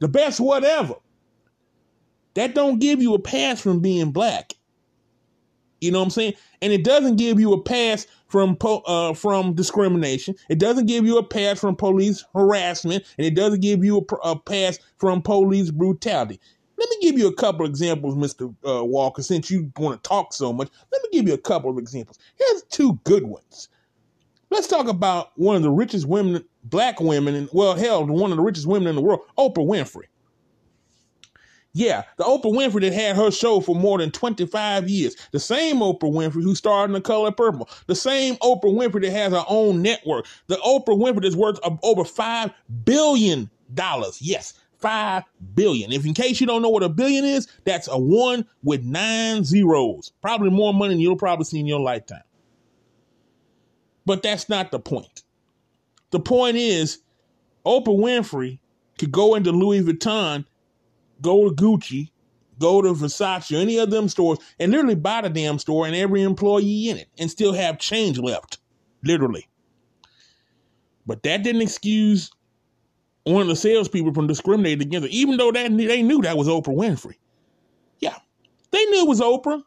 the 0.00 0.08
best 0.08 0.40
whatever. 0.40 0.94
That 2.34 2.56
don't 2.56 2.80
give 2.80 3.00
you 3.00 3.14
a 3.14 3.20
pass 3.20 3.60
from 3.60 3.78
being 3.78 4.10
black. 4.10 4.54
You 5.80 5.92
know 5.92 5.98
what 5.98 6.06
I'm 6.06 6.10
saying? 6.10 6.34
And 6.62 6.72
it 6.72 6.84
doesn't 6.84 7.16
give 7.16 7.38
you 7.38 7.52
a 7.52 7.62
pass 7.62 8.06
from 8.26 8.56
po- 8.56 8.82
uh, 8.86 9.14
from 9.14 9.54
discrimination. 9.54 10.34
It 10.48 10.58
doesn't 10.58 10.86
give 10.86 11.06
you 11.06 11.18
a 11.18 11.22
pass 11.22 11.58
from 11.58 11.76
police 11.76 12.24
harassment, 12.34 13.04
and 13.16 13.26
it 13.26 13.34
doesn't 13.34 13.60
give 13.60 13.84
you 13.84 13.98
a, 13.98 14.14
a 14.30 14.38
pass 14.38 14.78
from 14.96 15.22
police 15.22 15.70
brutality. 15.70 16.40
Let 16.78 16.88
me 16.90 16.96
give 17.02 17.18
you 17.18 17.26
a 17.26 17.34
couple 17.34 17.66
examples, 17.66 18.14
Mr. 18.14 18.54
Uh, 18.66 18.84
Walker, 18.84 19.22
since 19.22 19.50
you 19.50 19.72
want 19.76 20.02
to 20.02 20.08
talk 20.08 20.32
so 20.32 20.52
much. 20.52 20.68
Let 20.92 21.02
me 21.02 21.08
give 21.12 21.26
you 21.26 21.34
a 21.34 21.38
couple 21.38 21.70
of 21.70 21.78
examples. 21.78 22.18
Here's 22.36 22.62
two 22.64 23.00
good 23.04 23.24
ones. 23.24 23.68
Let's 24.50 24.68
talk 24.68 24.88
about 24.88 25.32
one 25.36 25.56
of 25.56 25.62
the 25.62 25.70
richest 25.70 26.06
women, 26.06 26.44
black 26.64 27.00
women, 27.00 27.34
and 27.34 27.48
well, 27.52 27.74
hell, 27.74 28.06
one 28.06 28.30
of 28.30 28.36
the 28.36 28.42
richest 28.42 28.66
women 28.66 28.88
in 28.88 28.94
the 28.94 29.02
world, 29.02 29.20
Oprah 29.36 29.66
Winfrey. 29.66 30.04
Yeah, 31.74 32.04
the 32.16 32.24
Oprah 32.24 32.44
Winfrey 32.44 32.80
that 32.80 32.92
had 32.92 33.16
her 33.16 33.30
show 33.30 33.60
for 33.60 33.74
more 33.76 33.98
than 33.98 34.10
25 34.10 34.88
years. 34.88 35.14
The 35.32 35.38
same 35.38 35.76
Oprah 35.76 36.10
Winfrey 36.10 36.42
who 36.42 36.54
starred 36.54 36.90
in 36.90 36.94
The 36.94 37.00
Color 37.00 37.32
Purple. 37.32 37.68
The 37.86 37.94
same 37.94 38.36
Oprah 38.36 38.64
Winfrey 38.64 39.02
that 39.02 39.12
has 39.12 39.32
her 39.32 39.44
own 39.48 39.82
network. 39.82 40.26
The 40.46 40.56
Oprah 40.56 40.98
Winfrey 40.98 41.22
that's 41.22 41.36
worth 41.36 41.60
over 41.82 42.02
$5 42.02 42.54
billion. 42.84 43.50
Yes, 44.18 44.54
5 44.78 45.22
billion. 45.54 45.92
If 45.92 46.06
in 46.06 46.14
case 46.14 46.40
you 46.40 46.46
don't 46.46 46.62
know 46.62 46.70
what 46.70 46.82
a 46.82 46.88
billion 46.88 47.24
is, 47.24 47.46
that's 47.64 47.86
a 47.86 47.98
one 47.98 48.46
with 48.62 48.82
nine 48.82 49.44
zeros. 49.44 50.12
Probably 50.22 50.50
more 50.50 50.72
money 50.72 50.94
than 50.94 51.00
you'll 51.00 51.16
probably 51.16 51.44
see 51.44 51.60
in 51.60 51.66
your 51.66 51.80
lifetime. 51.80 52.22
But 54.06 54.22
that's 54.22 54.48
not 54.48 54.70
the 54.70 54.80
point. 54.80 55.22
The 56.10 56.20
point 56.20 56.56
is, 56.56 57.00
Oprah 57.66 57.88
Winfrey 57.88 58.58
could 58.98 59.12
go 59.12 59.34
into 59.34 59.52
Louis 59.52 59.82
Vuitton, 59.82 60.46
go 61.20 61.48
to 61.48 61.54
Gucci, 61.54 62.10
go 62.58 62.82
to 62.82 62.92
Versace 62.92 63.56
or 63.56 63.60
any 63.60 63.78
of 63.78 63.90
them 63.90 64.08
stores 64.08 64.38
and 64.58 64.72
literally 64.72 64.94
buy 64.94 65.22
the 65.22 65.30
damn 65.30 65.58
store 65.58 65.86
and 65.86 65.94
every 65.94 66.22
employee 66.22 66.88
in 66.88 66.96
it 66.96 67.08
and 67.18 67.30
still 67.30 67.52
have 67.52 67.78
change 67.78 68.18
left. 68.18 68.58
Literally. 69.04 69.48
But 71.06 71.22
that 71.22 71.42
didn't 71.42 71.62
excuse 71.62 72.30
one 73.24 73.42
of 73.42 73.48
the 73.48 73.56
salespeople 73.56 74.14
from 74.14 74.26
discriminating 74.26 74.88
against 74.88 75.06
her, 75.06 75.12
even 75.12 75.36
though 75.36 75.52
that 75.52 75.76
they 75.76 76.02
knew 76.02 76.20
that 76.22 76.36
was 76.36 76.48
Oprah 76.48 76.74
Winfrey. 76.74 77.14
Yeah, 78.00 78.16
they 78.70 78.84
knew 78.86 79.04
it 79.04 79.08
was 79.08 79.20
Oprah. 79.20 79.62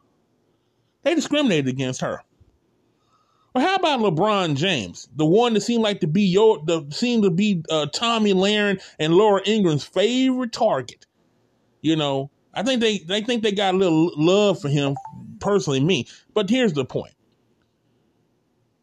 They 1.02 1.14
discriminated 1.14 1.68
against 1.68 2.00
her. 2.00 2.22
Or 3.54 3.60
how 3.60 3.74
about 3.74 4.00
LeBron 4.00 4.56
James, 4.56 5.08
the 5.14 5.26
one 5.26 5.52
that 5.54 5.60
seemed 5.60 5.82
like 5.82 6.00
to 6.00 6.06
be 6.06 6.22
your, 6.22 6.62
the 6.64 6.86
seemed 6.90 7.24
to 7.24 7.30
be 7.30 7.62
uh, 7.70 7.86
Tomi 7.86 8.32
Lahren 8.32 8.80
and 8.98 9.14
Laura 9.14 9.42
Ingraham's 9.42 9.84
favorite 9.84 10.52
target. 10.52 11.06
You 11.82 11.96
know, 11.96 12.30
I 12.54 12.62
think 12.62 12.80
they 12.80 12.98
they 12.98 13.20
think 13.20 13.42
they 13.42 13.52
got 13.52 13.74
a 13.74 13.76
little 13.76 14.12
love 14.16 14.60
for 14.60 14.68
him, 14.68 14.96
personally, 15.40 15.80
me. 15.80 16.06
But 16.32 16.48
here's 16.48 16.72
the 16.72 16.84
point: 16.84 17.14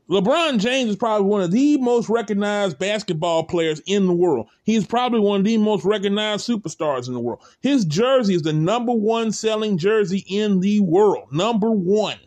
LeBron 0.10 0.60
James 0.60 0.90
is 0.90 0.96
probably 0.96 1.28
one 1.28 1.42
of 1.42 1.52
the 1.52 1.78
most 1.78 2.10
recognized 2.10 2.80
basketball 2.80 3.44
players 3.44 3.80
in 3.86 4.08
the 4.08 4.14
world. 4.14 4.50
He's 4.64 4.86
probably 4.86 5.20
one 5.20 5.42
of 5.42 5.46
the 5.46 5.58
most 5.58 5.86
recognized 5.86 6.48
superstars 6.48 7.08
in 7.08 7.14
the 7.14 7.20
world. 7.20 7.42
His 7.62 7.86
jersey 7.86 8.34
is 8.34 8.42
the 8.42 8.54
number 8.54 8.92
one 8.92 9.32
selling 9.32 9.78
jersey 9.78 10.26
in 10.28 10.60
the 10.60 10.80
world. 10.82 11.32
Number 11.32 11.72
one. 11.72 12.18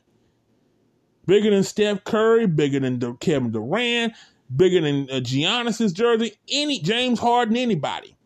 Bigger 1.27 1.51
than 1.51 1.63
Steph 1.63 2.03
Curry, 2.03 2.47
bigger 2.47 2.81
than 2.81 3.17
Kevin 3.19 3.53
Durant, 3.53 4.13
bigger 4.55 4.81
than 4.81 5.09
uh, 5.09 5.21
Giannis's 5.21 5.93
jersey, 5.93 6.33
any 6.51 6.81
James 6.81 7.21
Harden, 7.21 7.57
anybody. 7.57 8.17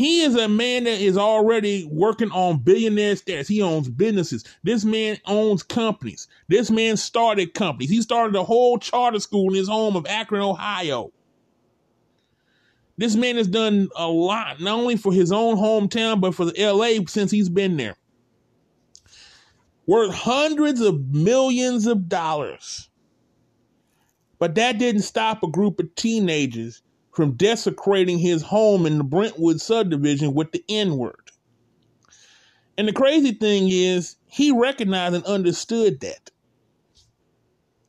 He 0.00 0.22
is 0.22 0.34
a 0.34 0.48
man 0.48 0.84
that 0.84 0.98
is 0.98 1.18
already 1.18 1.86
working 1.92 2.30
on 2.30 2.60
billionaire 2.60 3.16
status. 3.16 3.46
He 3.46 3.60
owns 3.60 3.86
businesses. 3.86 4.44
This 4.62 4.82
man 4.82 5.18
owns 5.26 5.62
companies. 5.62 6.26
This 6.48 6.70
man 6.70 6.96
started 6.96 7.52
companies. 7.52 7.90
He 7.90 8.00
started 8.00 8.34
a 8.34 8.42
whole 8.42 8.78
charter 8.78 9.20
school 9.20 9.50
in 9.50 9.56
his 9.56 9.68
home 9.68 9.96
of 9.96 10.06
Akron, 10.06 10.40
Ohio. 10.40 11.12
This 12.96 13.14
man 13.14 13.36
has 13.36 13.46
done 13.46 13.90
a 13.94 14.08
lot, 14.08 14.58
not 14.58 14.78
only 14.78 14.96
for 14.96 15.12
his 15.12 15.32
own 15.32 15.56
hometown, 15.56 16.18
but 16.18 16.34
for 16.34 16.46
the 16.46 16.54
LA 16.56 17.04
since 17.06 17.30
he's 17.30 17.50
been 17.50 17.76
there 17.76 17.98
worth 19.84 20.14
hundreds 20.14 20.80
of 20.80 21.12
millions 21.12 21.86
of 21.86 22.08
dollars. 22.08 22.88
But 24.38 24.54
that 24.54 24.78
didn't 24.78 25.02
stop 25.02 25.42
a 25.42 25.50
group 25.50 25.78
of 25.78 25.94
teenagers 25.94 26.80
from 27.20 27.32
desecrating 27.32 28.18
his 28.18 28.40
home 28.40 28.86
in 28.86 28.96
the 28.96 29.04
Brentwood 29.04 29.60
subdivision 29.60 30.32
with 30.32 30.52
the 30.52 30.64
N 30.70 30.96
word. 30.96 31.30
And 32.78 32.88
the 32.88 32.94
crazy 32.94 33.32
thing 33.32 33.68
is, 33.68 34.16
he 34.24 34.52
recognized 34.52 35.14
and 35.14 35.24
understood 35.26 36.00
that. 36.00 36.30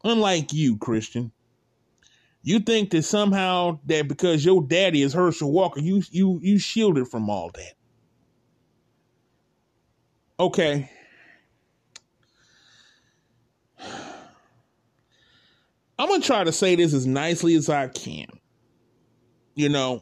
Unlike 0.03 0.51
you, 0.51 0.75
Christian. 0.77 1.31
You 2.43 2.59
think 2.59 2.89
that 2.89 3.03
somehow 3.03 3.79
that 3.85 4.09
because 4.09 4.43
your 4.43 4.61
daddy 4.63 5.01
is 5.01 5.13
Herschel 5.13 5.53
Walker, 5.53 5.79
you 5.79 6.03
you 6.11 6.41
you 6.43 6.59
shielded 6.59 7.07
from 7.07 7.29
all 7.29 7.51
that. 7.53 7.73
Okay. 10.41 10.91
I'm 15.97 16.19
to 16.19 16.27
try 16.27 16.43
to 16.43 16.51
say 16.51 16.75
this 16.75 16.93
as 16.93 17.07
nicely 17.07 17.55
as 17.55 17.69
I 17.69 17.87
can. 17.87 18.40
You 19.61 19.69
know, 19.69 20.01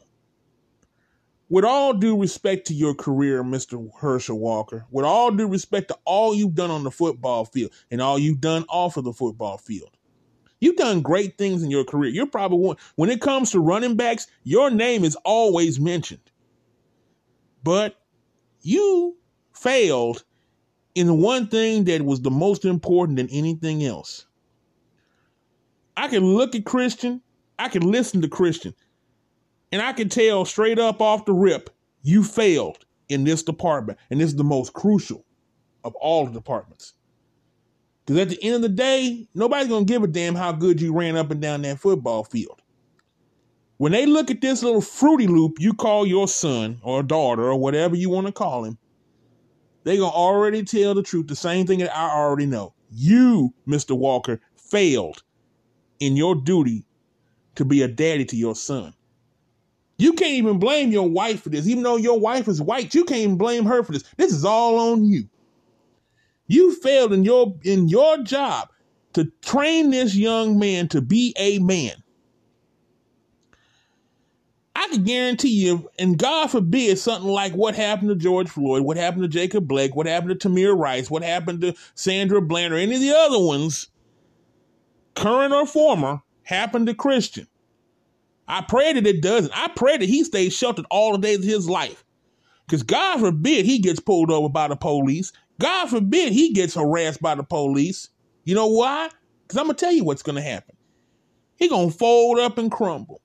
with 1.50 1.66
all 1.66 1.92
due 1.92 2.18
respect 2.18 2.66
to 2.68 2.74
your 2.74 2.94
career, 2.94 3.44
Mr. 3.44 3.90
Herschel 3.94 4.38
Walker, 4.38 4.86
with 4.90 5.04
all 5.04 5.30
due 5.30 5.46
respect 5.46 5.88
to 5.88 5.98
all 6.06 6.34
you've 6.34 6.54
done 6.54 6.70
on 6.70 6.82
the 6.82 6.90
football 6.90 7.44
field 7.44 7.70
and 7.90 8.00
all 8.00 8.18
you've 8.18 8.40
done 8.40 8.64
off 8.70 8.96
of 8.96 9.04
the 9.04 9.12
football 9.12 9.58
field, 9.58 9.98
you've 10.60 10.76
done 10.78 11.02
great 11.02 11.36
things 11.36 11.62
in 11.62 11.70
your 11.70 11.84
career. 11.84 12.10
You're 12.10 12.26
probably 12.26 12.56
one, 12.56 12.78
when 12.94 13.10
it 13.10 13.20
comes 13.20 13.50
to 13.50 13.60
running 13.60 13.96
backs, 13.96 14.28
your 14.44 14.70
name 14.70 15.04
is 15.04 15.14
always 15.26 15.78
mentioned. 15.78 16.30
But 17.62 18.00
you 18.62 19.18
failed 19.52 20.24
in 20.94 21.06
the 21.06 21.12
one 21.12 21.48
thing 21.48 21.84
that 21.84 22.00
was 22.00 22.22
the 22.22 22.30
most 22.30 22.64
important 22.64 23.18
than 23.18 23.28
anything 23.28 23.84
else. 23.84 24.24
I 25.98 26.08
can 26.08 26.24
look 26.24 26.54
at 26.54 26.64
Christian, 26.64 27.20
I 27.58 27.68
can 27.68 27.82
listen 27.82 28.22
to 28.22 28.28
Christian, 28.28 28.74
and 29.72 29.80
I 29.82 29.92
can 29.92 30.08
tell 30.08 30.44
straight 30.44 30.78
up 30.78 31.00
off 31.00 31.24
the 31.24 31.32
rip, 31.32 31.70
you 32.02 32.24
failed 32.24 32.84
in 33.08 33.24
this 33.24 33.42
department. 33.42 33.98
And 34.10 34.20
this 34.20 34.30
is 34.30 34.36
the 34.36 34.44
most 34.44 34.72
crucial 34.72 35.24
of 35.84 35.94
all 35.96 36.26
the 36.26 36.32
departments. 36.32 36.94
Because 38.04 38.22
at 38.22 38.28
the 38.30 38.42
end 38.42 38.56
of 38.56 38.62
the 38.62 38.68
day, 38.68 39.28
nobody's 39.34 39.68
going 39.68 39.86
to 39.86 39.92
give 39.92 40.02
a 40.02 40.08
damn 40.08 40.34
how 40.34 40.52
good 40.52 40.80
you 40.80 40.92
ran 40.92 41.16
up 41.16 41.30
and 41.30 41.40
down 41.40 41.62
that 41.62 41.78
football 41.78 42.24
field. 42.24 42.60
When 43.76 43.92
they 43.92 44.04
look 44.04 44.30
at 44.30 44.40
this 44.40 44.62
little 44.62 44.82
fruity 44.82 45.26
loop 45.26 45.58
you 45.58 45.72
call 45.72 46.06
your 46.06 46.28
son 46.28 46.80
or 46.82 47.02
daughter 47.02 47.44
or 47.44 47.56
whatever 47.56 47.96
you 47.96 48.10
want 48.10 48.26
to 48.26 48.32
call 48.32 48.64
him, 48.64 48.76
they're 49.84 49.96
going 49.96 50.10
to 50.10 50.16
already 50.16 50.64
tell 50.64 50.94
the 50.94 51.02
truth, 51.02 51.28
the 51.28 51.36
same 51.36 51.66
thing 51.66 51.78
that 51.78 51.96
I 51.96 52.10
already 52.10 52.44
know. 52.46 52.74
You, 52.90 53.54
Mr. 53.66 53.96
Walker, 53.96 54.40
failed 54.56 55.22
in 56.00 56.16
your 56.16 56.34
duty 56.34 56.84
to 57.54 57.64
be 57.64 57.82
a 57.82 57.88
daddy 57.88 58.24
to 58.26 58.36
your 58.36 58.54
son. 58.54 58.92
You 60.00 60.14
can't 60.14 60.32
even 60.32 60.58
blame 60.58 60.92
your 60.92 61.08
wife 61.08 61.42
for 61.42 61.50
this. 61.50 61.68
Even 61.68 61.82
though 61.82 61.98
your 61.98 62.18
wife 62.18 62.48
is 62.48 62.62
white, 62.62 62.94
you 62.94 63.04
can't 63.04 63.20
even 63.20 63.36
blame 63.36 63.66
her 63.66 63.82
for 63.82 63.92
this. 63.92 64.04
This 64.16 64.32
is 64.32 64.46
all 64.46 64.92
on 64.92 65.04
you. 65.04 65.28
You 66.46 66.74
failed 66.76 67.12
in 67.12 67.22
your 67.22 67.54
in 67.64 67.88
your 67.88 68.22
job 68.22 68.70
to 69.12 69.30
train 69.42 69.90
this 69.90 70.16
young 70.16 70.58
man 70.58 70.88
to 70.88 71.02
be 71.02 71.34
a 71.36 71.58
man. 71.58 71.92
I 74.74 74.88
can 74.88 75.04
guarantee 75.04 75.66
you, 75.66 75.90
and 75.98 76.16
God 76.16 76.50
forbid 76.50 76.98
something 76.98 77.30
like 77.30 77.52
what 77.52 77.74
happened 77.74 78.08
to 78.08 78.16
George 78.16 78.48
Floyd, 78.48 78.82
what 78.82 78.96
happened 78.96 79.24
to 79.24 79.28
Jacob 79.28 79.68
Blake, 79.68 79.94
what 79.94 80.06
happened 80.06 80.40
to 80.40 80.48
Tamir 80.48 80.74
Rice, 80.76 81.10
what 81.10 81.22
happened 81.22 81.60
to 81.60 81.74
Sandra 81.94 82.40
Bland, 82.40 82.72
or 82.72 82.78
any 82.78 82.94
of 82.94 83.00
the 83.02 83.14
other 83.14 83.38
ones 83.38 83.88
current 85.14 85.52
or 85.52 85.66
former, 85.66 86.22
happened 86.44 86.86
to 86.86 86.94
Christian. 86.94 87.46
I 88.50 88.62
pray 88.62 88.92
that 88.92 89.06
it 89.06 89.22
doesn't. 89.22 89.52
I 89.54 89.68
pray 89.68 89.96
that 89.96 90.08
he 90.08 90.24
stays 90.24 90.52
sheltered 90.52 90.86
all 90.90 91.12
the 91.12 91.18
days 91.18 91.38
of 91.38 91.44
his 91.44 91.68
life. 91.68 92.04
Because 92.66 92.82
God 92.82 93.20
forbid 93.20 93.64
he 93.64 93.78
gets 93.78 94.00
pulled 94.00 94.30
over 94.30 94.48
by 94.48 94.68
the 94.68 94.76
police. 94.76 95.32
God 95.58 95.88
forbid 95.88 96.32
he 96.32 96.52
gets 96.52 96.74
harassed 96.74 97.20
by 97.20 97.34
the 97.34 97.42
police. 97.42 98.08
You 98.44 98.54
know 98.54 98.68
why? 98.68 99.10
Because 99.42 99.58
I'm 99.58 99.66
going 99.66 99.76
to 99.76 99.84
tell 99.84 99.92
you 99.92 100.04
what's 100.04 100.22
going 100.22 100.36
to 100.36 100.42
happen. 100.42 100.76
He 101.56 101.68
going 101.68 101.90
to 101.90 101.96
fold 101.96 102.38
up 102.38 102.58
and 102.58 102.70
crumble. 102.70 103.20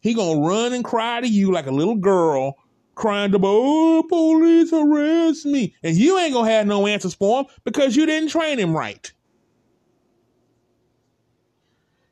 He 0.00 0.12
going 0.12 0.42
to 0.42 0.46
run 0.46 0.72
and 0.74 0.84
cry 0.84 1.20
to 1.22 1.26
you 1.26 1.50
like 1.50 1.66
a 1.66 1.70
little 1.72 1.96
girl 1.96 2.56
crying 2.94 3.32
to, 3.32 3.40
oh, 3.42 4.04
police 4.06 4.70
harass 4.70 5.46
me. 5.46 5.74
And 5.82 5.96
you 5.96 6.18
ain't 6.18 6.34
going 6.34 6.46
to 6.46 6.52
have 6.52 6.66
no 6.66 6.86
answers 6.86 7.14
for 7.14 7.40
him 7.40 7.46
because 7.64 7.96
you 7.96 8.04
didn't 8.04 8.28
train 8.28 8.58
him 8.58 8.76
right. 8.76 9.10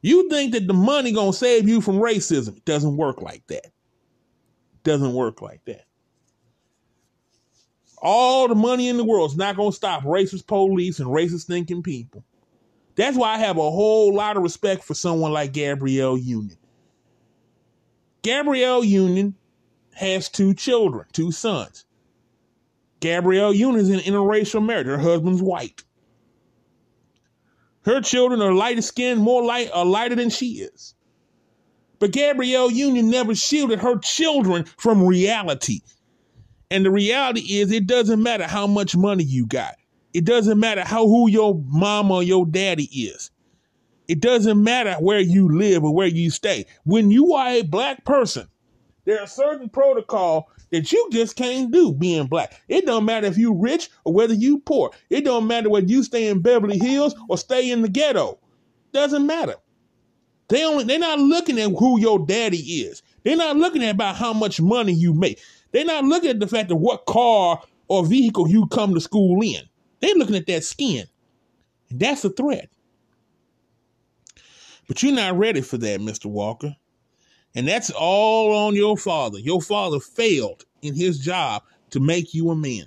You 0.02 0.28
think 0.28 0.52
that 0.52 0.66
the 0.66 0.74
money 0.74 1.12
gonna 1.12 1.32
save 1.32 1.68
you 1.68 1.80
from 1.80 1.96
racism. 1.96 2.56
It 2.56 2.64
doesn't 2.64 2.96
work 2.96 3.22
like 3.22 3.46
that. 3.46 3.66
It 3.66 4.82
doesn't 4.82 5.14
work 5.14 5.40
like 5.40 5.64
that. 5.66 5.86
All 7.98 8.48
the 8.48 8.56
money 8.56 8.88
in 8.88 8.96
the 8.96 9.04
world 9.04 9.30
is 9.30 9.36
not 9.36 9.56
gonna 9.56 9.70
stop 9.70 10.02
racist 10.02 10.48
police 10.48 10.98
and 10.98 11.08
racist 11.08 11.46
thinking 11.46 11.84
people. 11.84 12.24
That's 12.96 13.16
why 13.16 13.34
I 13.34 13.38
have 13.38 13.56
a 13.56 13.70
whole 13.70 14.12
lot 14.12 14.36
of 14.36 14.42
respect 14.42 14.82
for 14.82 14.94
someone 14.94 15.32
like 15.32 15.52
Gabrielle 15.52 16.18
Union. 16.18 16.58
Gabrielle 18.22 18.84
Union 18.84 19.34
has 19.94 20.28
two 20.28 20.52
children, 20.52 21.06
two 21.12 21.30
sons. 21.30 21.84
Gabrielle 23.00 23.54
Union 23.54 23.80
is 23.80 23.88
in 23.88 24.00
interracial 24.00 24.64
marriage. 24.64 24.86
Her 24.86 24.98
husband's 24.98 25.42
white. 25.42 25.84
Her 27.84 28.00
children 28.00 28.40
are 28.42 28.52
lighter 28.54 28.82
skinned, 28.82 29.20
more 29.20 29.44
light, 29.44 29.70
are 29.72 29.84
lighter 29.84 30.14
than 30.14 30.30
she 30.30 30.60
is. 30.60 30.94
But 31.98 32.12
Gabrielle 32.12 32.70
Union 32.70 33.10
never 33.10 33.34
shielded 33.34 33.80
her 33.80 33.98
children 33.98 34.64
from 34.64 35.04
reality. 35.04 35.80
And 36.70 36.84
the 36.84 36.90
reality 36.90 37.58
is, 37.60 37.70
it 37.70 37.86
doesn't 37.86 38.22
matter 38.22 38.46
how 38.46 38.66
much 38.66 38.96
money 38.96 39.24
you 39.24 39.46
got. 39.46 39.76
It 40.14 40.24
doesn't 40.24 40.58
matter 40.58 40.82
how 40.82 41.06
who 41.06 41.28
your 41.28 41.62
mama 41.66 42.14
or 42.14 42.22
your 42.22 42.46
daddy 42.46 42.84
is. 42.84 43.30
It 44.08 44.20
doesn't 44.20 44.62
matter 44.62 44.94
where 44.94 45.20
you 45.20 45.48
live 45.48 45.84
or 45.84 45.94
where 45.94 46.06
you 46.06 46.30
stay. 46.30 46.66
When 46.84 47.10
you 47.10 47.34
are 47.34 47.48
a 47.48 47.62
black 47.62 48.04
person, 48.04 48.48
there 49.04 49.20
are 49.20 49.26
certain 49.26 49.68
protocol 49.68 50.50
that 50.72 50.90
you 50.90 51.08
just 51.12 51.36
can't 51.36 51.70
do 51.70 51.92
being 51.92 52.26
black. 52.26 52.60
It 52.66 52.86
don't 52.86 53.04
matter 53.04 53.26
if 53.26 53.38
you 53.38 53.54
rich 53.54 53.90
or 54.04 54.12
whether 54.12 54.34
you 54.34 54.58
poor. 54.58 54.90
It 55.10 55.24
don't 55.24 55.46
matter 55.46 55.70
whether 55.70 55.86
you 55.86 56.02
stay 56.02 56.26
in 56.28 56.40
Beverly 56.40 56.78
Hills 56.78 57.14
or 57.28 57.38
stay 57.38 57.70
in 57.70 57.82
the 57.82 57.88
ghetto. 57.88 58.38
Doesn't 58.92 59.26
matter. 59.26 59.54
They 60.48 60.64
only 60.64 60.84
they're 60.84 60.98
not 60.98 61.18
looking 61.18 61.58
at 61.60 61.70
who 61.70 62.00
your 62.00 62.26
daddy 62.26 62.58
is. 62.58 63.02
They're 63.22 63.36
not 63.36 63.56
looking 63.56 63.84
at 63.84 63.94
about 63.94 64.16
how 64.16 64.32
much 64.32 64.60
money 64.60 64.92
you 64.92 65.14
make. 65.14 65.40
They're 65.70 65.84
not 65.84 66.04
looking 66.04 66.30
at 66.30 66.40
the 66.40 66.48
fact 66.48 66.70
of 66.70 66.78
what 66.78 67.06
car 67.06 67.62
or 67.88 68.04
vehicle 68.04 68.48
you 68.48 68.66
come 68.66 68.94
to 68.94 69.00
school 69.00 69.42
in. 69.42 69.62
They're 70.00 70.14
looking 70.14 70.36
at 70.36 70.46
that 70.46 70.64
skin. 70.64 71.06
And 71.90 72.00
that's 72.00 72.24
a 72.24 72.30
threat. 72.30 72.70
But 74.88 75.02
you're 75.02 75.12
not 75.12 75.38
ready 75.38 75.60
for 75.60 75.78
that, 75.78 76.00
Mr. 76.00 76.26
Walker. 76.26 76.76
And 77.54 77.68
that's 77.68 77.90
all 77.90 78.66
on 78.66 78.74
your 78.74 78.96
father. 78.96 79.38
Your 79.38 79.60
father 79.60 80.00
failed 80.00 80.64
in 80.80 80.94
his 80.94 81.18
job 81.18 81.62
to 81.90 82.00
make 82.00 82.34
you 82.34 82.50
a 82.50 82.56
man. 82.56 82.86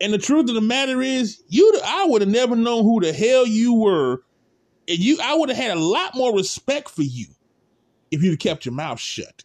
And 0.00 0.12
the 0.12 0.18
truth 0.18 0.48
of 0.48 0.54
the 0.54 0.60
matter 0.60 1.00
is, 1.00 1.42
you 1.48 1.80
I 1.84 2.06
would 2.06 2.20
have 2.20 2.30
never 2.30 2.54
known 2.54 2.84
who 2.84 3.00
the 3.00 3.12
hell 3.12 3.46
you 3.46 3.74
were. 3.74 4.22
And 4.88 4.98
you 4.98 5.18
I 5.22 5.34
would 5.34 5.48
have 5.48 5.58
had 5.58 5.76
a 5.76 5.80
lot 5.80 6.14
more 6.14 6.34
respect 6.34 6.90
for 6.90 7.02
you 7.02 7.26
if 8.10 8.22
you'd 8.22 8.38
kept 8.38 8.66
your 8.66 8.74
mouth 8.74 9.00
shut. 9.00 9.42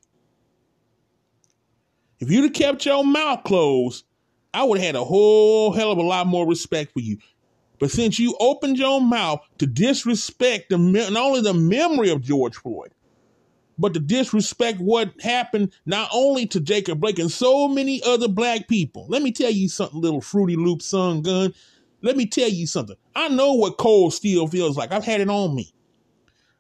If 2.20 2.30
you'd 2.30 2.44
have 2.44 2.54
kept 2.54 2.86
your 2.86 3.04
mouth 3.04 3.44
closed, 3.46 4.06
I 4.54 4.64
would 4.64 4.78
have 4.80 4.86
had 4.86 4.96
a 4.96 5.06
whole 5.06 5.72
hell 5.72 5.92
of 5.92 5.98
a 5.98 6.04
lot 6.04 6.28
more 6.28 6.46
respect 6.46 6.92
for 6.92 7.00
you. 7.00 7.18
But 7.80 7.90
since 7.90 8.20
you 8.20 8.36
opened 8.40 8.78
your 8.78 9.02
mouth 9.02 9.40
to 9.58 9.66
disrespect 9.66 10.70
the, 10.70 10.78
not 10.78 11.16
only 11.16 11.42
the 11.42 11.54
memory 11.54 12.12
of 12.12 12.22
George 12.22 12.56
Floyd, 12.56 12.92
but 13.82 13.94
to 13.96 14.00
disrespect 14.00 14.80
what 14.80 15.20
happened 15.22 15.74
not 15.86 16.10
only 16.14 16.46
to 16.48 16.60
Jacob 16.60 17.00
Blake 17.00 17.20
and 17.20 17.32
so 17.32 17.68
many 17.68 18.02
other 18.04 18.28
black 18.28 18.68
people. 18.68 19.08
Let 19.10 19.24
me 19.24 19.32
tell 19.32 19.52
you 19.52 19.68
something, 19.68 20.00
little 20.00 20.22
Fruity 20.22 20.56
Loop 20.56 20.82
son 20.82 21.22
gun. 21.22 21.54
Let 22.02 22.16
me 22.16 22.26
tell 22.26 22.50
you 22.50 22.68
something. 22.68 22.96
I 23.16 23.30
know 23.30 23.54
what 23.54 23.78
cold 23.78 24.14
steel 24.14 24.48
feels 24.48 24.78
like. 24.78 24.92
I've 24.92 25.06
had 25.06 25.22
it 25.22 25.30
on 25.30 25.56
me. 25.56 25.74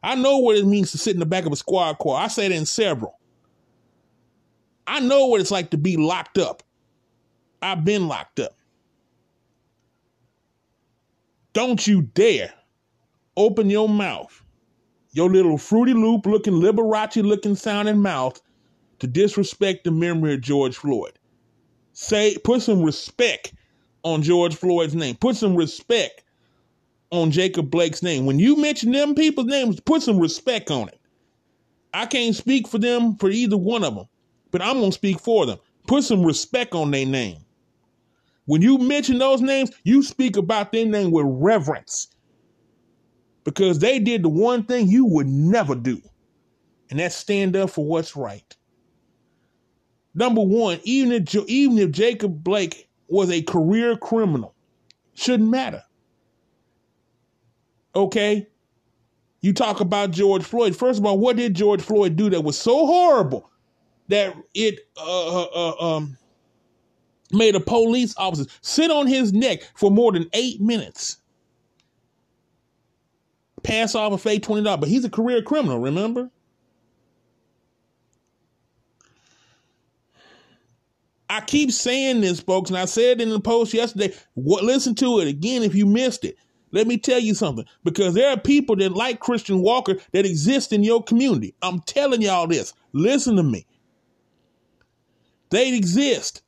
I 0.04 0.16
know 0.16 0.40
what 0.40 0.58
it 0.58 0.66
means 0.66 0.92
to 0.92 0.98
sit 0.98 1.14
in 1.14 1.20
the 1.20 1.26
back 1.26 1.46
of 1.46 1.52
a 1.52 1.56
squad 1.56 2.00
car. 2.00 2.22
I 2.22 2.28
sat 2.28 2.52
in 2.52 2.66
several. 2.66 3.20
I 4.88 5.00
know 5.00 5.28
what 5.28 5.42
it's 5.42 5.52
like 5.52 5.70
to 5.72 5.78
be 5.78 5.98
locked 5.98 6.38
up. 6.38 6.64
I've 7.62 7.86
been 7.86 8.08
locked 8.08 8.40
up. 8.40 8.56
Don't 11.54 11.86
you 11.86 12.02
dare 12.02 12.54
open 13.38 13.70
your 13.70 13.88
mouth, 13.88 14.41
your 15.14 15.30
little 15.30 15.58
Fruity 15.58 15.94
Loop 15.94 16.26
looking, 16.26 16.54
Liberace 16.54 17.24
looking 17.24 17.56
sounding 17.56 18.02
mouth 18.02 18.42
to 19.00 19.08
disrespect 19.08 19.84
the 19.84 19.92
memory 19.92 20.34
of 20.36 20.42
George 20.42 20.78
Floyd. 20.78 21.18
Say, 21.94 22.38
put 22.38 22.62
some 22.62 22.82
respect 22.82 23.54
on 24.04 24.22
George 24.22 24.56
Floyd's 24.56 24.96
name. 24.96 25.16
Put 25.16 25.36
some 25.36 25.56
respect 25.56 26.24
on 27.12 27.32
Jacob 27.32 27.70
Blake's 27.70 28.02
name. 28.02 28.26
When 28.26 28.40
you 28.40 28.56
mention 28.56 28.92
them 28.92 29.16
people's 29.16 29.48
names, 29.48 29.80
put 29.82 30.02
some 30.02 30.18
respect 30.18 30.72
on 30.72 30.88
it. 30.88 31.00
I 31.94 32.06
can't 32.06 32.36
speak 32.36 32.68
for 32.68 32.78
them 32.78 33.16
for 33.18 33.30
either 33.30 33.58
one 33.58 33.84
of 33.84 33.96
them, 33.96 34.06
but 34.52 34.62
I'm 34.62 34.80
to 34.80 34.92
speak 34.94 35.20
for 35.20 35.46
them. 35.46 35.60
Put 35.88 36.06
some 36.06 36.24
respect 36.24 36.74
on 36.74 36.92
their 36.92 37.06
name. 37.06 37.38
When 38.46 38.62
you 38.62 38.78
mention 38.78 39.18
those 39.18 39.42
names, 39.42 39.72
you 39.84 40.04
speak 40.04 40.38
about 40.38 40.72
their 40.72 40.86
name 40.86 41.12
with 41.12 41.26
reverence 41.28 42.08
because 43.44 43.80
they 43.80 44.00
did 44.00 44.24
the 44.24 44.30
one 44.30 44.64
thing 44.64 44.88
you 44.88 45.06
would 45.06 45.28
never 45.28 45.76
do, 45.76 46.02
and 46.90 47.00
that's 47.00 47.16
stand 47.16 47.56
up 47.56 47.70
for 47.70 47.86
what's 47.86 48.16
right. 48.16 48.56
Number 50.14 50.42
one, 50.42 50.80
even 50.84 51.12
if 51.12 51.34
even 51.48 51.78
if 51.78 51.92
Jacob 51.92 52.44
Blake 52.44 52.90
was 53.08 53.30
a 53.30 53.42
career 53.42 53.98
criminal, 53.98 54.54
shouldn't 55.14 55.50
matter. 55.50 55.84
Okay, 57.96 58.48
you 59.42 59.54
talk 59.54 59.80
about 59.80 60.12
George 60.12 60.44
Floyd. 60.44 60.76
First 60.76 61.00
of 61.00 61.06
all, 61.06 61.18
what 61.18 61.38
did 61.38 61.54
George 61.56 61.82
Floyd 61.82 62.16
do 62.16 62.30
that 62.30 62.44
was 62.44 62.58
so 62.58 62.86
horrible 62.86 63.50
that 64.08 64.36
it 64.54 64.80
uh, 64.98 65.44
uh, 65.44 65.48
uh 65.54 65.96
um 65.96 66.18
made 67.34 67.56
a 67.56 67.60
police 67.60 68.14
officer 68.18 68.46
sit 68.62 68.92
on 68.92 69.08
his 69.08 69.34
neck 69.34 69.62
for 69.76 69.90
more 69.90 70.12
than 70.12 70.30
eight 70.34 70.62
minutes. 70.62 71.18
Pass 73.64 73.96
off 73.96 74.14
a 74.14 74.18
fake 74.18 74.44
$20, 74.44 74.80
but 74.80 74.90
he's 74.90 75.06
a 75.06 75.10
career 75.10 75.42
criminal, 75.42 75.80
remember? 75.80 76.30
I 81.30 81.40
keep 81.42 81.72
saying 81.72 82.22
this, 82.22 82.42
folks, 82.42 82.70
and 82.70 82.78
I 82.78 82.86
said 82.86 83.20
it 83.20 83.22
in 83.22 83.30
the 83.30 83.40
post 83.40 83.74
yesterday. 83.74 84.14
What, 84.34 84.64
listen 84.64 84.96
to 84.96 85.20
it 85.20 85.28
again 85.28 85.64
if 85.64 85.74
you 85.74 85.86
missed 85.86 86.26
it. 86.26 86.38
Let 86.74 86.88
me 86.88 86.98
tell 86.98 87.20
you 87.20 87.34
something, 87.34 87.66
because 87.84 88.14
there 88.14 88.30
are 88.30 88.38
people 88.38 88.76
that 88.78 88.94
like 88.94 89.20
Christian 89.20 89.62
Walker 89.62 89.96
that 90.14 90.26
exist 90.26 90.74
in 90.74 90.84
your 90.84 91.04
community. 91.04 91.54
I'm 91.62 91.80
telling 91.82 92.22
y'all 92.22 92.48
this. 92.48 92.74
Listen 92.94 93.36
to 93.36 93.44
me. 93.44 93.66
They 95.52 95.76
exist. 95.76 96.44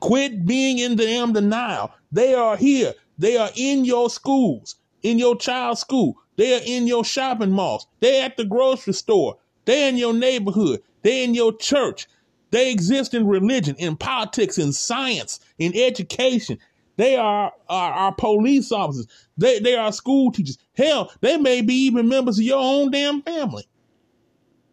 Quit 0.00 0.46
being 0.46 0.78
in 0.78 0.96
damn 0.96 1.32
denial. 1.32 1.92
They 2.12 2.34
are 2.34 2.56
here. 2.56 2.94
They 3.18 3.36
are 3.36 3.50
in 3.56 3.84
your 3.84 4.08
schools, 4.08 4.76
in 5.08 5.18
your 5.18 5.36
child's 5.36 5.80
school. 5.80 6.16
They 6.36 6.54
are 6.54 6.62
in 6.64 6.86
your 6.86 7.04
shopping 7.04 7.50
malls. 7.50 7.86
They're 8.00 8.24
at 8.24 8.36
the 8.36 8.44
grocery 8.44 8.92
store. 8.92 9.38
They're 9.64 9.88
in 9.88 9.96
your 9.96 10.14
neighborhood. 10.14 10.82
They're 11.02 11.24
in 11.24 11.34
your 11.34 11.56
church. 11.56 12.06
They 12.50 12.70
exist 12.70 13.14
in 13.14 13.26
religion, 13.26 13.76
in 13.78 13.96
politics, 13.96 14.58
in 14.58 14.72
science, 14.72 15.40
in 15.58 15.76
education. 15.76 16.58
They 16.96 17.16
are, 17.16 17.52
our 17.68 18.12
police 18.12 18.72
officers. 18.72 19.06
They, 19.36 19.60
they 19.60 19.76
are 19.76 19.92
school 19.92 20.32
teachers. 20.32 20.58
Hell, 20.76 21.12
they 21.20 21.36
may 21.36 21.60
be 21.60 21.74
even 21.74 22.08
members 22.08 22.38
of 22.38 22.44
your 22.44 22.58
own 22.58 22.90
damn 22.90 23.22
family. 23.22 23.68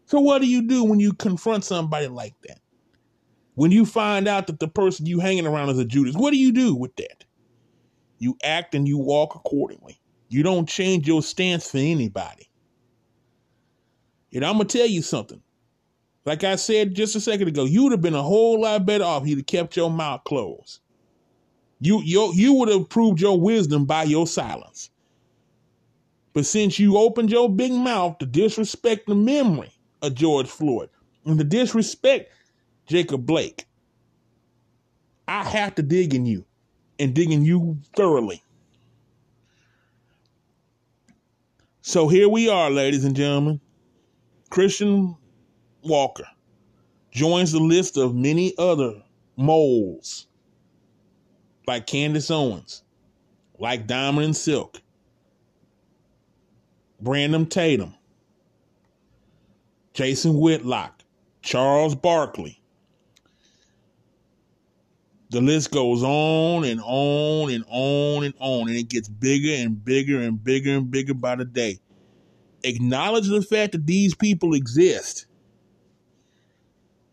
So 0.06 0.19
what 0.19 0.41
do 0.41 0.48
you 0.48 0.62
do 0.62 0.84
when 0.84 1.00
you 1.00 1.13
confront 1.13 1.63
somebody 1.63 2.08
like 2.08 2.34
that? 2.48 2.60
When 3.56 3.71
you 3.71 3.86
find 3.86 4.28
out 4.28 4.48
that 4.48 4.60
the 4.60 4.67
person 4.67 5.06
you 5.06 5.19
hanging 5.19 5.48
around 5.48 5.69
is 5.69 5.80
a 5.80 5.86
Judas, 5.86 6.15
what 6.15 6.32
do 6.32 6.38
you 6.38 6.52
do 6.52 6.76
with 6.76 6.95
that? 6.98 7.26
You 8.17 8.38
act 8.43 8.76
and 8.76 8.88
you 8.88 8.98
walk 8.98 9.36
accordingly. 9.36 10.00
You 10.30 10.44
don't 10.44 10.68
change 10.68 11.08
your 11.08 11.22
stance 11.22 11.70
for 11.70 11.78
anybody. 11.78 12.50
And 14.34 14.46
I'm 14.46 14.54
gonna 14.54 14.66
tell 14.66 14.88
you 14.88 15.02
something. 15.02 15.42
Like 16.26 16.44
I 16.44 16.56
said 16.56 16.96
just 16.96 17.16
a 17.16 17.22
second 17.22 17.48
ago, 17.48 17.66
you 17.66 17.84
would 17.84 17.92
have 17.92 18.02
been 18.02 18.16
a 18.16 18.24
whole 18.24 18.62
lot 18.62 18.86
better 18.86 19.04
off 19.04 19.24
if 19.24 19.30
you'd 19.30 19.38
have 19.40 19.46
kept 19.46 19.78
your 19.78 19.92
mouth 19.92 20.24
closed. 20.24 20.80
You 21.80 22.02
you 22.04 22.34
you 22.34 22.54
would 22.54 22.70
have 22.70 22.90
proved 22.90 23.22
your 23.22 23.40
wisdom 23.40 23.86
by 23.86 24.04
your 24.04 24.26
silence. 24.26 24.90
But 26.34 26.46
since 26.46 26.80
you 26.80 26.98
opened 26.98 27.32
your 27.32 27.50
big 27.50 27.72
mouth 27.72 28.18
to 28.18 28.26
disrespect 28.26 29.08
the 29.08 29.16
memory 29.16 29.72
of 30.02 30.16
George 30.16 30.48
Floyd 30.48 30.90
and 31.26 31.38
to 31.38 31.46
disrespect 31.46 32.32
Jacob 32.88 33.26
Blake, 33.26 33.66
I 35.28 35.44
have 35.44 35.76
to 35.76 35.82
dig 35.82 36.14
in 36.14 36.26
you 36.26 36.46
and 37.00 37.14
dig 37.14 37.32
in 37.32 37.46
you 37.46 37.78
thoroughly. 37.96 38.44
So 41.88 42.08
here 42.08 42.28
we 42.28 42.50
are, 42.50 42.71
ladies 42.71 43.06
and 43.06 43.15
gentlemen. 43.15 43.62
Christian 44.50 45.15
Walker 45.84 46.26
joins 47.12 47.52
the 47.52 47.60
list 47.60 47.95
of 47.95 48.15
many 48.15 48.56
other 48.58 49.04
moles 49.38 50.26
like 51.67 51.86
Candace 51.86 52.32
Owens, 52.32 52.82
like 53.60 53.86
Diamond 53.86 54.26
and 54.26 54.36
Silk, 54.36 54.82
Brandon 57.00 57.45
Tatum, 57.45 57.93
Jason 59.93 60.39
Whitlock, 60.39 61.04
Charles 61.43 61.93
Barkley, 61.93 62.63
the 65.30 65.42
list 65.42 65.72
goes 65.72 66.04
on 66.04 66.64
and 66.64 66.80
on 66.84 67.52
and 67.52 67.66
on 67.68 68.24
and 68.24 68.34
on, 68.40 68.68
and 68.68 68.78
it 68.78 68.90
gets 68.90 69.08
bigger 69.08 69.54
and 69.64 69.84
bigger 69.84 70.22
and 70.22 70.44
bigger 70.44 70.76
and 70.76 70.92
bigger 70.92 71.14
by 71.14 71.36
the 71.36 71.46
day. 71.46 71.80
Acknowledge 72.64 73.28
the 73.28 73.42
fact 73.42 73.74
that 73.74 73.86
these 73.86 74.16
people 74.16 74.54
exist. 74.54 75.28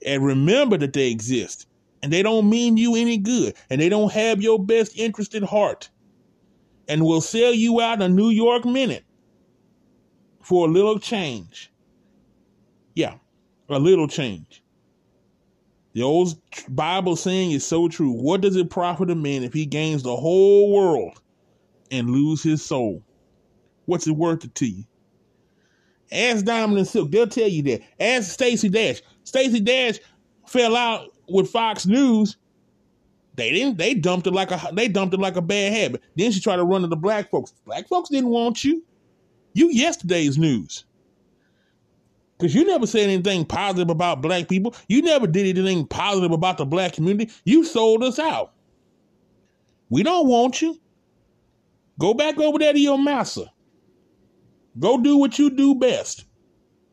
And 0.04 0.24
remember 0.24 0.76
that 0.78 0.92
they 0.92 1.10
exist. 1.10 1.66
And 2.02 2.12
they 2.12 2.22
don't 2.22 2.50
mean 2.50 2.76
you 2.76 2.96
any 2.96 3.18
good. 3.18 3.54
And 3.70 3.80
they 3.80 3.88
don't 3.88 4.12
have 4.12 4.42
your 4.42 4.58
best 4.58 4.96
interest 4.96 5.34
at 5.34 5.42
heart. 5.42 5.90
And 6.88 7.04
will 7.04 7.20
sell 7.20 7.54
you 7.54 7.80
out 7.80 8.02
a 8.02 8.08
New 8.08 8.30
York 8.30 8.64
minute 8.64 9.04
for 10.42 10.66
a 10.66 10.70
little 10.70 10.98
change. 10.98 11.70
Yeah, 12.94 13.14
a 13.68 13.78
little 13.78 14.08
change. 14.08 14.61
The 15.94 16.02
old 16.02 16.34
Bible 16.68 17.16
saying 17.16 17.52
is 17.52 17.66
so 17.66 17.88
true. 17.88 18.12
What 18.12 18.40
does 18.40 18.56
it 18.56 18.70
profit 18.70 19.10
a 19.10 19.14
man 19.14 19.42
if 19.42 19.52
he 19.52 19.66
gains 19.66 20.02
the 20.02 20.16
whole 20.16 20.72
world 20.72 21.20
and 21.90 22.10
lose 22.10 22.42
his 22.42 22.64
soul? 22.64 23.02
What's 23.84 24.06
it 24.06 24.12
worth 24.12 24.52
to 24.52 24.66
you? 24.66 24.84
Ask 26.10 26.44
Diamond 26.44 26.78
and 26.78 26.88
Silk. 26.88 27.10
They'll 27.10 27.26
tell 27.26 27.48
you 27.48 27.62
that. 27.64 27.82
Ask 28.00 28.30
Stacey 28.30 28.68
Dash. 28.68 29.02
Stacey 29.24 29.60
Dash 29.60 29.98
fell 30.46 30.76
out 30.76 31.10
with 31.28 31.50
Fox 31.50 31.86
News. 31.86 32.36
They 33.34 33.50
didn't. 33.50 33.78
They 33.78 33.94
dumped 33.94 34.26
it 34.26 34.32
like 34.32 34.50
a. 34.50 34.60
They 34.72 34.88
dumped 34.88 35.14
it 35.14 35.20
like 35.20 35.36
a 35.36 35.42
bad 35.42 35.72
habit. 35.72 36.02
Then 36.16 36.32
she 36.32 36.40
tried 36.40 36.56
to 36.56 36.64
run 36.64 36.82
to 36.82 36.86
the 36.86 36.96
black 36.96 37.30
folks. 37.30 37.52
Black 37.64 37.88
folks 37.88 38.10
didn't 38.10 38.28
want 38.28 38.62
you. 38.62 38.82
You 39.54 39.70
yesterday's 39.70 40.36
news. 40.36 40.84
Because 42.42 42.56
you 42.56 42.64
never 42.64 42.88
said 42.88 43.08
anything 43.08 43.44
positive 43.44 43.88
about 43.88 44.20
black 44.20 44.48
people. 44.48 44.74
You 44.88 45.00
never 45.00 45.28
did 45.28 45.56
anything 45.56 45.86
positive 45.86 46.32
about 46.32 46.58
the 46.58 46.64
black 46.64 46.94
community. 46.94 47.30
You 47.44 47.64
sold 47.64 48.02
us 48.02 48.18
out. 48.18 48.52
We 49.90 50.02
don't 50.02 50.26
want 50.26 50.60
you. 50.60 50.76
Go 52.00 52.14
back 52.14 52.40
over 52.40 52.58
there 52.58 52.72
to 52.72 52.80
your 52.80 52.98
massa. 52.98 53.44
Go 54.80 55.00
do 55.00 55.18
what 55.18 55.38
you 55.38 55.50
do 55.50 55.76
best. 55.76 56.24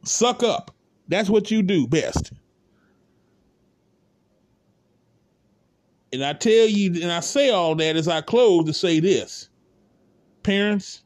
Suck 0.04 0.44
up. 0.44 0.70
That's 1.08 1.32
what 1.32 1.50
you 1.50 1.64
do 1.64 1.88
best. 1.88 2.32
And 6.14 6.24
I 6.24 6.34
tell 6.34 6.68
you, 6.68 7.02
and 7.02 7.12
I 7.12 7.22
say 7.22 7.50
all 7.50 7.74
that 7.74 7.96
as 7.96 8.08
I 8.08 8.22
close 8.22 8.66
to 8.66 8.74
say 8.74 9.00
this 9.00 9.50
parents, 10.44 11.02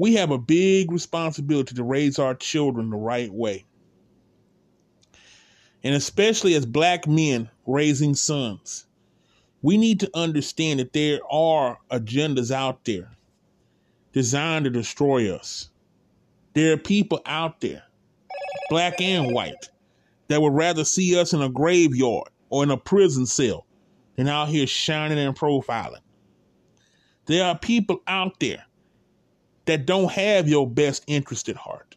we 0.00 0.14
have 0.14 0.30
a 0.30 0.38
big 0.38 0.90
responsibility 0.90 1.74
to 1.74 1.84
raise 1.84 2.18
our 2.18 2.34
children 2.34 2.88
the 2.88 2.96
right 2.96 3.30
way. 3.30 3.66
And 5.84 5.94
especially 5.94 6.54
as 6.54 6.64
black 6.64 7.06
men 7.06 7.50
raising 7.66 8.14
sons, 8.14 8.86
we 9.60 9.76
need 9.76 10.00
to 10.00 10.10
understand 10.14 10.80
that 10.80 10.94
there 10.94 11.20
are 11.30 11.76
agendas 11.90 12.50
out 12.50 12.82
there 12.86 13.10
designed 14.14 14.64
to 14.64 14.70
destroy 14.70 15.34
us. 15.34 15.68
There 16.54 16.72
are 16.72 16.78
people 16.78 17.20
out 17.26 17.60
there, 17.60 17.82
black 18.70 19.02
and 19.02 19.34
white, 19.34 19.68
that 20.28 20.40
would 20.40 20.54
rather 20.54 20.82
see 20.82 21.20
us 21.20 21.34
in 21.34 21.42
a 21.42 21.50
graveyard 21.50 22.30
or 22.48 22.62
in 22.62 22.70
a 22.70 22.78
prison 22.78 23.26
cell 23.26 23.66
than 24.16 24.28
out 24.28 24.48
here 24.48 24.66
shining 24.66 25.18
and 25.18 25.36
profiling. 25.36 26.00
There 27.26 27.44
are 27.44 27.58
people 27.58 28.00
out 28.06 28.40
there 28.40 28.64
that 29.66 29.86
don't 29.86 30.10
have 30.10 30.48
your 30.48 30.68
best 30.68 31.04
interest 31.06 31.48
at 31.48 31.56
heart. 31.56 31.96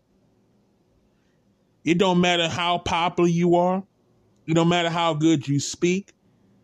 It 1.83 1.97
don't 1.97 2.21
matter 2.21 2.47
how 2.47 2.77
popular 2.77 3.29
you 3.29 3.55
are. 3.55 3.83
It 4.47 4.53
don't 4.53 4.69
matter 4.69 4.89
how 4.89 5.13
good 5.13 5.47
you 5.47 5.59
speak. 5.59 6.13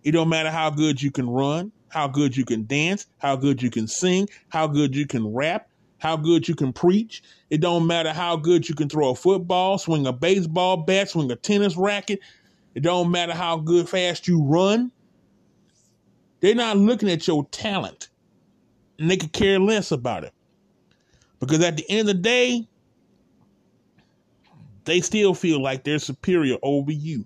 It 0.03 0.11
don't 0.11 0.29
matter 0.29 0.49
how 0.49 0.69
good 0.69 1.01
you 1.01 1.11
can 1.11 1.29
run, 1.29 1.71
how 1.89 2.07
good 2.07 2.35
you 2.37 2.45
can 2.45 2.65
dance, 2.65 3.07
how 3.17 3.35
good 3.35 3.61
you 3.61 3.69
can 3.69 3.87
sing, 3.87 4.29
how 4.49 4.67
good 4.67 4.95
you 4.95 5.05
can 5.05 5.33
rap, 5.33 5.69
how 5.97 6.15
good 6.15 6.47
you 6.47 6.55
can 6.55 6.71
preach. 6.71 7.21
It 7.49 7.59
don't 7.61 7.85
matter 7.85 8.13
how 8.13 8.37
good 8.37 8.67
you 8.69 8.75
can 8.75 8.89
throw 8.89 9.09
a 9.09 9.15
football, 9.15 9.77
swing 9.77 10.07
a 10.07 10.13
baseball 10.13 10.77
bat, 10.77 11.09
swing 11.09 11.31
a 11.31 11.35
tennis 11.35 11.75
racket. 11.75 12.19
It 12.75 12.81
don't 12.81 13.11
matter 13.11 13.33
how 13.33 13.57
good 13.57 13.89
fast 13.89 14.27
you 14.27 14.41
run. 14.43 14.91
They're 16.39 16.55
not 16.55 16.77
looking 16.77 17.09
at 17.09 17.27
your 17.27 17.45
talent. 17.47 18.07
And 18.97 19.11
they 19.11 19.17
could 19.17 19.33
care 19.33 19.59
less 19.59 19.91
about 19.91 20.23
it. 20.23 20.33
Because 21.39 21.63
at 21.63 21.77
the 21.77 21.89
end 21.89 22.01
of 22.01 22.07
the 22.07 22.21
day, 22.21 22.67
they 24.85 25.01
still 25.01 25.33
feel 25.33 25.61
like 25.61 25.83
they're 25.83 25.99
superior 25.99 26.57
over 26.63 26.91
you 26.91 27.25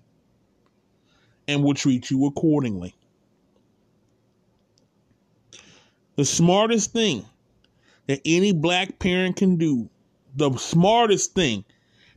and 1.47 1.63
will 1.63 1.73
treat 1.73 2.12
you 2.12 2.26
accordingly. 2.26 2.95
The 6.15 6.26
smartest 6.26 6.93
thing 6.93 7.26
that 8.08 8.21
any 8.26 8.52
black 8.54 8.99
parent 8.99 9.38
can 9.38 9.56
do, 9.56 9.89
the 10.36 10.56
smartest 10.58 11.34
thing 11.34 11.65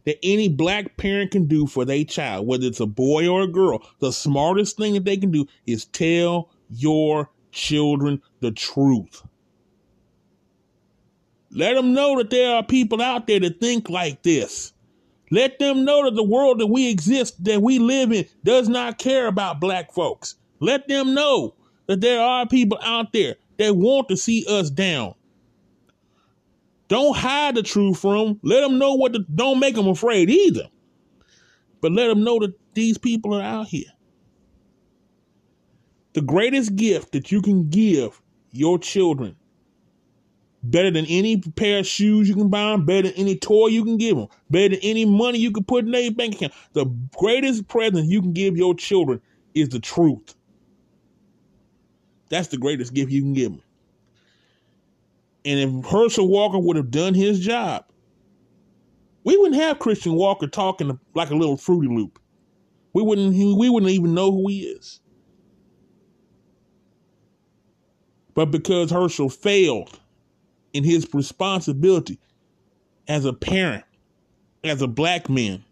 that 0.05 0.19
any 0.23 0.49
black 0.49 0.97
parent 0.97 1.31
can 1.31 1.47
do 1.47 1.67
for 1.67 1.85
their 1.85 2.05
child, 2.05 2.47
whether 2.47 2.67
it's 2.67 2.81
a 2.81 2.87
boy 2.87 3.27
or 3.27 3.43
a 3.43 3.49
girl, 3.49 3.83
the 4.01 4.13
smartest 4.13 4.77
thing 4.77 4.95
that 4.95 5.05
they 5.05 5.17
can 5.17 5.31
do 5.31 5.47
is 5.67 5.87
tell 5.87 6.51
your 6.71 7.31
children 7.53 8.21
the 8.41 8.51
truth. 8.51 9.23
Let 11.51 11.75
them 11.75 11.95
know 11.95 12.19
that 12.19 12.31
there 12.31 12.57
are 12.57 12.63
people 12.63 13.01
out 13.01 13.27
there 13.27 13.41
that 13.41 13.61
think 13.61 13.89
like 13.89 14.23
this. 14.23 14.73
Let 15.31 15.59
them 15.59 15.85
know 15.85 16.05
that 16.05 16.15
the 16.15 16.23
world 16.23 16.61
that 16.61 16.67
we 16.67 16.91
exist, 16.91 17.43
that 17.45 17.63
we 17.63 17.79
live 17.79 18.13
in, 18.13 18.27
does 18.45 18.69
not 18.69 18.99
care 18.99 19.27
about 19.27 19.61
black 19.61 19.93
folks. 19.93 20.37
Let 20.61 20.89
them 20.89 21.15
know 21.15 21.55
that 21.87 22.01
there 22.01 22.21
are 22.21 22.47
people 22.47 22.79
out 22.83 23.13
there 23.13 23.37
that 23.59 23.77
want 23.77 24.09
to 24.09 24.17
see 24.17 24.45
us 24.49 24.71
down. 24.71 25.15
Don't 26.89 27.17
hide 27.17 27.57
the 27.57 27.63
truth 27.63 27.99
from 27.99 28.27
them. 28.27 28.41
Let 28.43 28.61
them 28.61 28.79
know 28.79 28.95
what. 28.95 29.13
The, 29.13 29.27
don't 29.35 29.59
make 29.59 29.75
them 29.75 29.89
afraid 29.89 30.31
either. 30.31 30.69
But 31.81 31.93
let 31.93 32.09
them 32.09 32.23
know 32.23 32.39
that 32.41 32.55
these 32.75 32.99
people 32.99 33.35
are 33.35 33.43
out 33.43 33.69
here. 33.69 33.91
The 36.13 36.23
greatest 36.23 36.77
gift 36.77 37.13
that 37.13 37.33
you 37.33 37.43
can 37.43 37.69
give 37.69 38.23
your 38.53 38.79
children, 38.79 39.37
better 40.71 40.91
than 40.91 41.07
any 41.07 41.41
pair 41.41 41.81
of 41.81 41.87
shoes 41.87 42.29
you 42.29 42.35
can 42.35 42.49
buy 42.49 42.71
them, 42.71 42.85
better 42.85 43.09
than 43.09 43.17
any 43.17 43.37
toy 43.37 43.69
you 43.69 43.85
can 43.85 43.97
give 43.97 44.17
them, 44.17 44.29
better 44.51 44.71
than 44.71 44.81
any 44.83 45.05
money 45.05 45.39
you 45.39 45.51
can 45.51 45.65
put 45.65 45.85
in 45.85 45.91
their 45.91 46.11
bank 46.11 46.35
account. 46.35 46.53
The 46.73 46.87
greatest 47.17 47.69
present 47.69 48.09
you 48.09 48.21
can 48.21 48.33
give 48.33 48.57
your 48.57 48.75
children 48.75 49.21
is 49.55 49.69
the 49.69 49.81
truth. 49.81 50.35
That's 52.29 52.49
the 52.49 52.59
greatest 52.59 52.95
gift 52.95 53.11
you 53.11 53.23
can 53.23 53.33
give 53.33 53.53
them. 53.53 53.63
And 55.45 55.61
if 55.61 55.91
Herschel 55.91 56.29
Walker 56.29 56.59
would 56.59 56.77
have 56.77 56.91
done 56.91 57.15
his 57.15 57.39
job, 57.39 57.85
we 59.23 59.37
wouldn't 59.37 59.61
have 59.61 59.79
Christian 59.79 60.15
Walker 60.15 60.47
talking 60.47 60.99
like 61.15 61.31
a 61.31 61.37
little 61.37 61.57
fruity 61.57 61.89
loop. 61.89 62.19
We 62.93 63.03
wouldn't 63.03 63.35
we 63.35 63.69
wouldn't 63.69 63.93
even 63.93 64.15
know 64.15 64.33
who 64.33 64.49
he 64.49 64.63
is. 64.63 65.01
But 68.35 68.47
because 68.47 68.91
Herschel 68.91 69.29
failed 69.29 69.99
in 70.77 70.85
his 70.85 71.09
responsibility 71.15 72.19
as 73.09 73.25
a 73.25 73.33
parent, 73.33 73.85
as 74.63 74.83
a 74.83 74.87
black 74.87 75.31
man, 75.31 75.65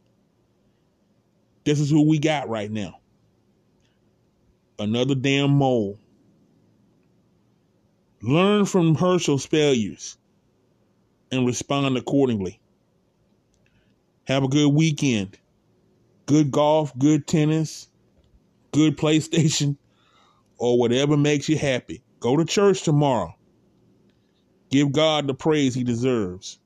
this 1.65 1.79
is 1.79 1.91
who 1.91 2.09
we 2.09 2.19
got 2.19 2.49
right 2.49 2.71
now. 2.71 2.99
Another 4.79 5.15
damn 5.15 5.51
mole. 5.51 5.99
Learn 8.23 8.65
from 8.65 8.95
Herschel's 8.95 9.45
failures 9.45 10.17
and 11.31 11.47
respond 11.47 11.99
accordingly. 11.99 12.59
Have 14.25 14.43
a 14.43 14.49
good 14.49 14.73
weekend. 14.73 15.39
Good 16.25 16.51
golf, 16.51 16.99
good 16.99 17.27
tennis, 17.27 17.89
good 18.73 18.97
PlayStation, 18.97 19.77
or 20.57 20.79
whatever 20.79 21.19
makes 21.19 21.51
you 21.51 21.59
happy. 21.59 22.03
Go 22.21 22.39
to 22.39 22.47
church 22.47 22.83
tomorrow. 22.83 23.35
Give 24.75 24.91
God 24.91 25.29
the 25.29 25.35
praise 25.35 25.73
he 25.73 25.85
deserves. 25.85 26.59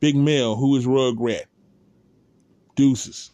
Big 0.00 0.14
Mel, 0.14 0.56
who 0.56 0.76
is 0.76 0.86
Rugrat? 0.86 1.46
Deuces. 2.76 3.33